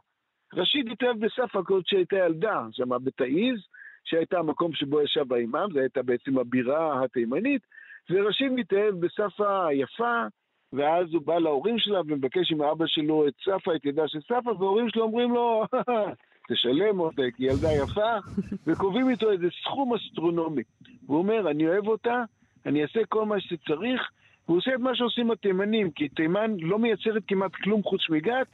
רשיד 0.54 0.88
התאהב 0.92 1.24
בספה 1.24 1.60
עוד 1.68 1.86
שהייתה 1.86 2.16
ילדה, 2.16 2.66
שם 2.72 3.04
בתאיז, 3.04 3.58
שהייתה 4.04 4.38
המקום 4.38 4.72
שבו 4.72 5.02
ישב 5.02 5.32
האימאם, 5.32 5.72
זו 5.72 5.80
הייתה 5.80 6.02
בעצם 6.02 6.38
הבירה 6.38 7.04
התימנית, 7.04 7.62
ורשיד 8.10 8.52
מתאהב 8.52 8.94
בספה 9.00 9.66
היפה, 9.66 10.26
ואז 10.72 11.14
הוא 11.14 11.22
בא 11.22 11.38
להורים 11.38 11.78
שלה 11.78 12.00
ומבקש 12.00 12.52
עם 12.52 12.60
האבא 12.60 12.86
שלו 12.86 13.28
את 13.28 13.32
ספה, 13.44 13.74
את 13.74 13.84
ידה 13.84 14.08
של 14.08 14.20
ספה, 14.20 14.50
וההורים 14.58 14.88
שלו 14.88 15.02
אומרים 15.02 15.32
לו, 15.34 15.64
תשלם 16.48 17.00
אותה, 17.00 17.22
כי 17.36 17.44
ילדה 17.44 17.72
יפה, 17.72 18.16
וקובעים 18.66 19.08
איתו 19.10 19.30
איזה 19.30 19.46
סכום 19.62 19.94
אסטרונומי. 19.94 20.62
והוא 21.06 21.18
אומר, 21.18 21.50
אני 21.50 21.68
אוהב 21.68 21.88
אותה, 21.88 22.24
אני 22.66 22.82
אעשה 22.82 23.00
כל 23.08 23.24
מה 23.24 23.40
שצריך, 23.40 24.10
והוא 24.46 24.58
עושה 24.58 24.74
את 24.74 24.80
מה 24.80 24.94
שעושים 24.94 25.30
התימנים, 25.30 25.90
כי 25.90 26.08
תימן 26.08 26.54
לא 26.60 26.78
מייצרת 26.78 27.22
כמעט 27.28 27.52
כלום 27.54 27.82
חוץ 27.82 28.10
מגת, 28.10 28.46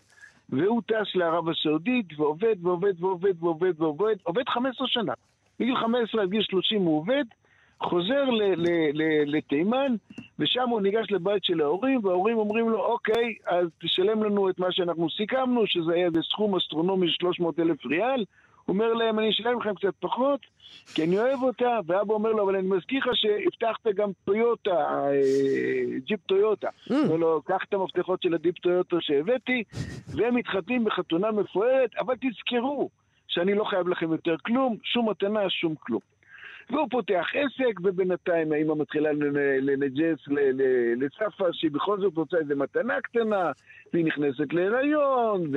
והוא 0.49 0.83
טס 0.87 1.15
לערב 1.15 1.49
הסעודית, 1.49 2.07
ועובד 2.17 2.57
ועובד 2.63 3.03
ועובד 3.03 3.43
ועובד 3.43 3.81
ועובד, 3.81 4.17
עובד 4.23 4.49
15 4.49 4.87
שנה. 4.89 5.13
מגיל 5.61 5.77
15 5.77 6.23
עד 6.23 6.31
גיל 6.31 6.43
30 6.43 6.83
הוא 6.83 6.99
עובד, 6.99 7.25
חוזר 7.83 8.25
לתימן, 9.27 9.95
ושם 10.39 10.69
הוא 10.69 10.81
ניגש 10.81 11.11
לבית 11.11 11.45
של 11.45 11.61
ההורים, 11.61 12.05
וההורים 12.05 12.39
אומרים 12.39 12.71
לו, 12.71 12.85
אוקיי, 12.85 13.35
אז 13.47 13.69
תשלם 13.81 14.23
לנו 14.23 14.51
את 14.51 14.59
מה 14.59 14.67
שאנחנו 14.71 15.11
סיכמנו, 15.11 15.67
שזה 15.67 15.93
היה 15.93 16.07
איזה 16.07 16.21
סכום 16.23 16.57
אסטרונומי 16.57 17.09
של 17.09 17.15
300 17.21 17.59
אלף 17.61 17.87
ריאל. 17.87 18.25
הוא 18.65 18.75
אומר 18.75 18.95
להם, 18.95 19.19
אני 19.19 19.31
אשלם 19.31 19.61
לכם 19.61 19.75
קצת 19.75 19.95
פחות, 20.01 20.41
כי 20.95 21.05
אני 21.05 21.19
אוהב 21.19 21.43
אותה, 21.43 21.79
ואבא 21.87 22.15
אומר 22.15 22.33
לו, 22.33 22.45
אבל 22.45 22.57
אני 22.57 22.69
מזכיר 22.69 22.99
לך 22.99 23.17
שהבטחת 23.17 23.87
גם 23.95 24.11
טויוטה, 24.25 24.71
אה, 24.71 25.99
ג'יפ 26.07 26.21
טויוטה. 26.27 26.69
Mm. 26.69 26.93
אומר 26.93 27.17
לו, 27.17 27.43
קח 27.43 27.65
את 27.69 27.75
המפתחות 27.75 28.23
של 28.23 28.35
הג'יפ 28.35 28.59
טויוטה 28.59 28.97
שהבאתי, 29.01 29.63
והם 30.17 30.35
מתחתנים 30.35 30.85
בחתונה 30.85 31.31
מפוארת, 31.31 31.91
אבל 31.99 32.15
תזכרו 32.15 32.91
שאני 33.29 33.55
לא 33.55 33.65
חייב 33.65 33.89
לכם 33.89 34.13
יותר 34.13 34.37
כלום, 34.45 34.77
שום 34.83 35.11
מתנה, 35.11 35.51
שום 35.51 35.75
כלום. 35.81 36.01
והוא 36.71 36.89
פותח 36.91 37.27
עסק, 37.35 37.81
ובינתיים 37.83 38.53
האמא 38.53 38.75
מתחילה 38.75 39.11
לנג'ס 39.63 40.19
לצפה, 40.97 41.45
שהיא 41.53 41.71
בכל 41.71 42.01
זאת 42.01 42.17
רוצה 42.17 42.37
איזה 42.37 42.55
מתנה 42.55 43.01
קטנה, 43.01 43.53
והיא 43.93 44.05
נכנסת 44.05 44.53
להיריון, 44.53 45.53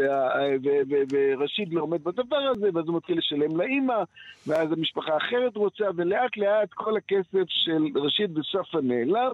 ורשיד 1.11 1.73
לא 1.73 1.81
עומד 1.81 2.03
בדבר 2.03 2.37
הזה, 2.55 2.69
ואז 2.73 2.87
הוא 2.87 2.97
מתחיל 2.97 3.17
לשלם 3.17 3.57
לאימא, 3.57 4.03
ואז 4.47 4.71
המשפחה 4.71 5.13
האחרת 5.13 5.55
רוצה, 5.55 5.85
ולאט 5.95 6.37
לאט 6.37 6.73
כל 6.73 6.97
הכסף 6.97 7.45
של 7.47 7.83
רשיד 7.95 8.37
וצפה 8.37 8.81
נעלם, 8.81 9.31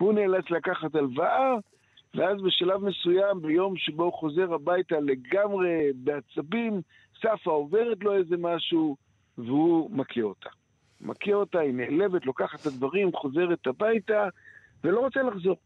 והוא 0.00 0.12
נאלץ 0.12 0.50
לקחת 0.50 0.94
הלוואה. 0.94 1.54
ואז 2.14 2.42
בשלב 2.42 2.84
מסוים, 2.84 3.42
ביום 3.42 3.76
שבו 3.76 4.04
הוא 4.04 4.12
חוזר 4.12 4.54
הביתה 4.54 5.00
לגמרי 5.00 5.92
בעצבים, 5.94 6.80
ספה 7.18 7.50
עוברת 7.50 7.98
לו 8.04 8.14
איזה 8.14 8.36
משהו, 8.38 8.96
והוא 9.38 9.90
מכה 9.90 10.20
אותה. 10.20 10.48
מכה 11.00 11.32
אותה, 11.32 11.58
היא 11.58 11.74
נעלבת, 11.74 12.26
לוקחת 12.26 12.60
את 12.60 12.66
הדברים, 12.66 13.12
חוזרת 13.12 13.66
הביתה, 13.66 14.28
ולא 14.84 15.00
רוצה 15.00 15.22
לחזור. 15.22 15.56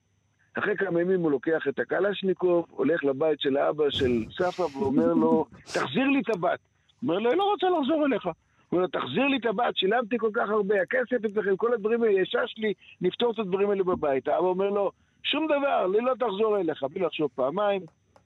אחרי 0.59 0.77
כמה 0.77 1.01
ימים 1.01 1.21
הוא 1.21 1.31
לוקח 1.31 1.69
את 1.69 1.79
הקלשניקוב, 1.79 2.67
הולך 2.71 3.05
לבית 3.05 3.41
של 3.41 3.57
האבא 3.57 3.91
של 3.91 4.25
ספה 4.31 4.79
ואומר 4.79 5.15
לו, 5.15 5.45
תחזיר 5.75 6.07
לי 6.07 6.21
את 6.21 6.35
הבת. 6.35 6.59
אומר 7.03 7.19
לו, 7.19 7.35
לא 7.35 7.51
רוצה 7.51 7.67
לחזור 7.71 8.07
אליך. 8.07 8.25
הוא 8.25 8.33
אומר 8.73 8.83
לו, 8.83 8.89
תחזיר 8.89 9.27
לי 9.27 9.37
את 9.37 9.47
הבת, 9.47 9.77
שילמתי 9.77 10.19
כל 10.19 10.31
כך 10.35 10.49
הרבה, 10.49 10.75
הכסף 10.83 11.25
אצלכם, 11.25 11.57
כל 11.57 11.75
הדברים 11.75 12.03
האלה, 12.03 12.21
ישש 12.21 12.55
לי, 12.57 12.73
נפתור 13.01 13.33
את 13.33 13.39
הדברים 13.39 13.71
האלה 13.71 13.85
בבית. 13.85 14.29
האבא 14.29 14.47
אומר 14.47 14.71
לו, 14.71 14.91
שום 15.23 15.47
דבר, 15.47 15.87
לי 15.87 16.01
לא 16.01 16.15
תחזור 16.15 16.59
אליך. 16.59 16.83
בלי 16.83 17.01
לחשוב 17.01 17.31
פעמיים, 17.35 17.83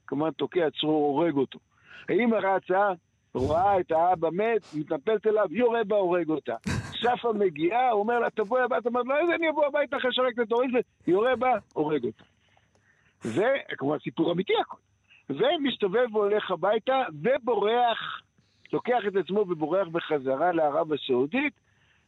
כמובן 0.07 0.31
תוקע 0.31 0.67
צרור, 0.79 1.19
הורג 1.19 1.35
אותו. 1.35 1.59
האמא 2.09 2.35
רצה, 2.35 2.91
רואה 3.33 3.79
את 3.79 3.91
האבא 3.91 4.29
מת, 4.29 4.61
מתנפלת 4.73 5.27
אליו, 5.27 5.45
יורה 5.51 5.83
בה, 5.83 5.95
הורג 5.95 6.29
אותה. 6.29 6.55
ספה 7.05 7.33
מגיעה, 7.33 7.89
הוא 7.89 7.99
אומר 7.99 8.19
לה, 8.19 8.29
תבואי 8.29 8.61
הביתה, 8.61 8.89
אמרת 8.89 9.05
לו, 9.05 9.17
איזה 9.17 9.35
אני 9.35 9.49
אבוא 9.49 9.65
הביתה 9.65 9.97
אחרי 9.97 10.13
שרק 10.13 10.33
את 10.41 10.51
ההורים 10.51 10.71
שלי, 10.71 10.81
יורה 11.07 11.35
בה, 11.35 11.51
הורג 11.73 12.05
אותה. 12.05 12.23
זה 13.21 13.53
כמובן 13.77 13.99
סיפור 13.99 14.31
אמיתי 14.31 14.53
הכל. 14.61 14.77
ומסתובב 15.29 16.15
והולך 16.15 16.51
הביתה, 16.51 17.03
ובורח, 17.23 18.21
לוקח 18.73 18.99
את 19.07 19.15
עצמו 19.15 19.39
ובורח 19.39 19.87
בחזרה 19.87 20.51
לערב 20.51 20.93
הסעודית, 20.93 21.53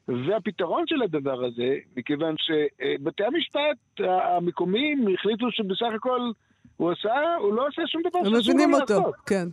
והפתרון 0.07 0.83
של 0.87 1.01
הדבר 1.01 1.45
הזה, 1.45 1.77
מכיוון 1.97 2.35
שבתי 2.37 3.23
המשפט 3.23 3.77
המקומיים 3.99 5.05
החליטו 5.13 5.51
שבסך 5.51 5.93
הכל 5.95 6.31
הוא 6.77 6.91
עשה, 6.91 7.35
הוא 7.39 7.53
לא 7.53 7.67
עושה 7.67 7.81
שום 7.87 8.01
דבר 8.01 8.19
שאסור 8.23 8.29
לו 8.29 8.33
לעשות. 8.33 8.47
הם 8.47 8.55
מבינים 8.55 8.73
אותו, 8.73 9.11
כן. 9.25 9.47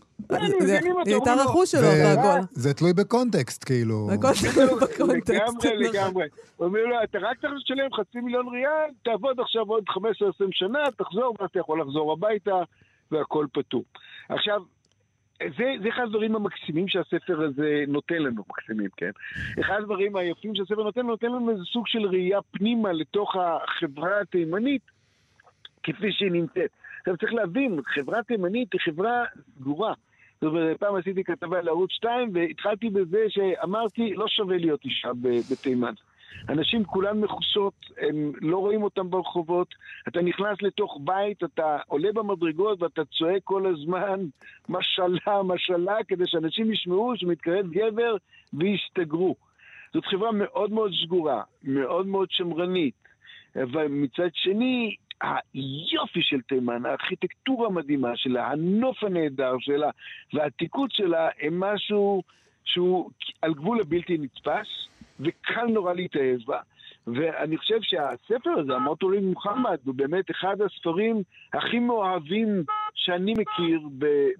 היא 1.06 1.14
הייתה 1.14 1.34
רכוש 1.34 1.70
שלו, 1.70 1.80
והכל. 1.82 2.40
זה 2.50 2.74
תלוי 2.74 2.92
בקונטקסט, 2.92 3.64
כאילו. 3.64 4.08
הכל 4.12 4.28
תלוי 4.54 4.66
בקונטקסט. 4.80 5.64
לגמרי, 5.64 5.88
לגמרי. 5.88 6.24
אומרים 6.60 6.90
לו, 6.90 6.96
אתה 7.04 7.18
רק 7.18 7.40
צריך 7.40 7.52
לשלם 7.56 7.92
חצי 7.92 8.20
מיליון 8.20 8.48
ריאל, 8.48 8.90
תעבוד 9.02 9.40
עכשיו 9.40 9.62
עוד 9.62 9.84
15-20 9.90 9.96
שנה, 10.50 10.78
תחזור, 10.96 11.36
ואז 11.40 11.48
אתה 11.50 11.58
יכול 11.58 11.80
לחזור 11.80 12.12
הביתה, 12.12 12.62
והכל 13.10 13.46
פתור. 13.52 13.84
עכשיו, 14.28 14.62
זה, 15.58 15.64
זה 15.82 15.88
אחד 15.88 16.02
הדברים 16.02 16.36
המקסימים 16.36 16.88
שהספר 16.88 17.42
הזה 17.42 17.84
נותן 17.88 18.22
לנו, 18.22 18.42
מקסימים, 18.48 18.90
כן? 18.96 19.10
אחד 19.60 19.74
הדברים 19.78 20.16
היפים 20.16 20.54
שהספר 20.54 20.82
נותן, 20.82 21.06
נותן 21.06 21.26
לנו 21.26 21.50
איזה 21.50 21.62
סוג 21.72 21.86
של 21.86 22.06
ראייה 22.06 22.38
פנימה 22.50 22.92
לתוך 22.92 23.36
החברה 23.36 24.20
התימנית, 24.20 24.82
כפי 25.82 26.12
שהיא 26.12 26.30
נמצאת. 26.32 26.70
עכשיו 27.04 27.16
צריך 27.16 27.34
להבין, 27.34 27.80
חברה 27.86 28.22
תימנית 28.22 28.72
היא 28.72 28.80
חברה 28.80 29.24
סגורה. 29.58 29.94
זאת 30.40 30.48
אומרת, 30.50 30.76
פעם 30.76 30.96
עשיתי 30.96 31.24
כתבה 31.24 31.62
לערוץ 31.62 31.92
2 31.92 32.30
והתחלתי 32.34 32.90
בזה 32.90 33.24
שאמרתי, 33.28 34.14
לא 34.14 34.28
שווה 34.28 34.56
להיות 34.56 34.84
אישה 34.84 35.10
בתימן. 35.50 35.92
אנשים 36.48 36.84
כולן 36.84 37.20
מכוסות, 37.20 37.74
הם 37.98 38.32
לא 38.40 38.58
רואים 38.58 38.82
אותם 38.82 39.10
ברחובות, 39.10 39.74
אתה 40.08 40.22
נכנס 40.22 40.62
לתוך 40.62 40.98
בית, 41.04 41.44
אתה 41.44 41.78
עולה 41.86 42.08
במדרגות 42.14 42.82
ואתה 42.82 43.04
צועק 43.04 43.42
כל 43.44 43.66
הזמן, 43.66 44.20
משלה, 44.68 45.42
משלה, 45.44 45.96
כדי 46.08 46.24
שאנשים 46.26 46.72
ישמעו 46.72 47.12
שמתקרב 47.16 47.70
גבר 47.70 48.16
ויסתגרו. 48.52 49.34
זאת 49.94 50.04
חברה 50.04 50.32
מאוד 50.32 50.72
מאוד 50.72 50.92
סגורה, 51.04 51.42
מאוד 51.64 52.06
מאוד 52.06 52.28
שמרנית, 52.30 52.94
אבל 53.62 53.86
מצד 53.88 54.28
שני, 54.32 54.96
היופי 55.22 56.22
של 56.22 56.40
תימן, 56.40 56.86
הארכיטקטורה 56.86 57.66
המדהימה 57.66 58.16
שלה, 58.16 58.50
הנוף 58.50 59.04
הנהדר 59.04 59.54
שלה 59.58 59.90
והעתיקות 60.32 60.92
שלה 60.92 61.28
הם 61.40 61.60
משהו 61.60 62.22
שהוא 62.64 63.10
על 63.42 63.54
גבול 63.54 63.80
הבלתי 63.80 64.18
נתפס 64.18 64.88
וקל 65.20 65.66
נורא 65.66 65.92
להתאהב 65.92 66.40
בה. 66.46 66.60
ואני 67.06 67.56
חושב 67.56 67.78
שהספר 67.82 68.50
הזה, 68.50 68.74
המוטורים 68.74 69.28
מוחמד, 69.28 69.78
הוא 69.84 69.94
באמת 69.94 70.30
אחד 70.30 70.56
הספרים 70.60 71.22
הכי 71.52 71.78
מאוהבים 71.78 72.64
שאני 72.94 73.32
מכיר 73.32 73.80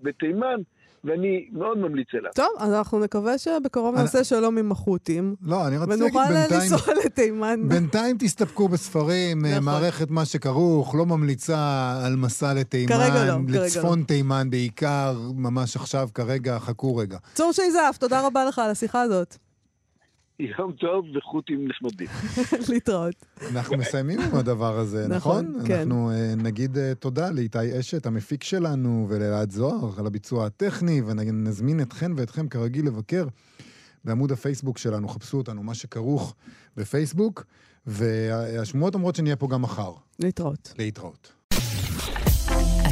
בתימן. 0.03 0.61
ואני 1.05 1.49
מאוד 1.53 1.79
ממליץ 1.79 2.09
עליו. 2.19 2.31
טוב, 2.35 2.49
אז 2.59 2.73
אנחנו 2.73 2.99
נקווה 2.99 3.39
שבקרוב 3.39 3.95
נעשה 3.97 4.25
שלום 4.25 4.59
עם 4.59 4.73
החות'ים. 4.73 5.35
לא, 5.43 5.67
אני 5.67 5.77
רציתי 5.77 6.01
להגיד 6.01 6.21
בינתיים... 6.29 6.51
ונוכל 6.51 6.93
לנסוע 6.93 6.95
לתימן. 7.05 7.69
בינתיים 7.69 8.17
תסתפקו 8.19 8.69
בספרים, 8.69 9.47
נכון. 9.47 9.65
מערכת 9.65 10.11
מה 10.11 10.25
שכרוך, 10.25 10.95
לא 10.95 11.07
ממליצה 11.07 11.93
על 12.05 12.17
מסע 12.17 12.55
לתימן. 12.55 12.89
כרגע 12.89 13.25
לא, 13.25 13.33
כרגע 13.33 13.59
לא. 13.59 13.65
לצפון. 13.65 14.03
תימן 14.03 14.51
בעיקר, 14.51 15.19
ממש 15.35 15.77
עכשיו, 15.77 16.09
כרגע, 16.15 16.59
חכו 16.59 16.97
רגע. 16.97 17.19
צור 17.35 17.53
שייזף, 17.53 17.97
תודה 18.01 18.27
רבה 18.27 18.45
לך 18.45 18.59
על 18.59 18.71
השיחה 18.71 19.03
הזאת. 19.03 19.37
יום 20.59 20.73
טוב 20.73 21.05
וחות'ים 21.17 21.69
נחמדים. 21.69 22.07
להתראות. 22.73 23.15
אנחנו 23.51 23.77
מסיימים 23.77 24.21
עם 24.21 24.35
הדבר 24.35 24.79
הזה, 24.79 25.07
נכון? 25.09 25.47
נכון, 25.47 25.67
כן. 25.67 25.79
אנחנו 25.79 26.11
uh, 26.11 26.43
נגיד 26.43 26.77
uh, 26.77 26.81
תודה 26.99 27.31
לאיתי 27.31 27.81
אשת, 27.81 28.07
המפיק 28.07 28.45
שלנו, 28.45 29.07
ולאלעד 29.11 29.51
זוהר 29.51 29.91
על 29.99 30.07
הביצוע 30.07 30.47
הטכני, 30.47 31.03
ונזמין 31.07 31.81
אתכן 31.81 32.13
ואתכם 32.17 32.49
כרגיל 32.49 32.87
לבקר 32.87 33.27
בעמוד 34.05 34.33
הפייסבוק 34.33 34.79
שלנו, 34.79 35.09
חפשו 35.09 35.37
אותנו, 35.37 35.63
מה 35.63 35.75
שכרוך 35.75 36.35
בפייסבוק, 36.77 37.45
והשמועות 37.87 38.95
אומרות 38.95 39.17
שנהיה 39.17 39.37
פה 39.37 39.49
גם 39.49 39.63
מחר. 39.63 39.93
להתראות. 40.19 40.75
להתראות. 40.79 41.33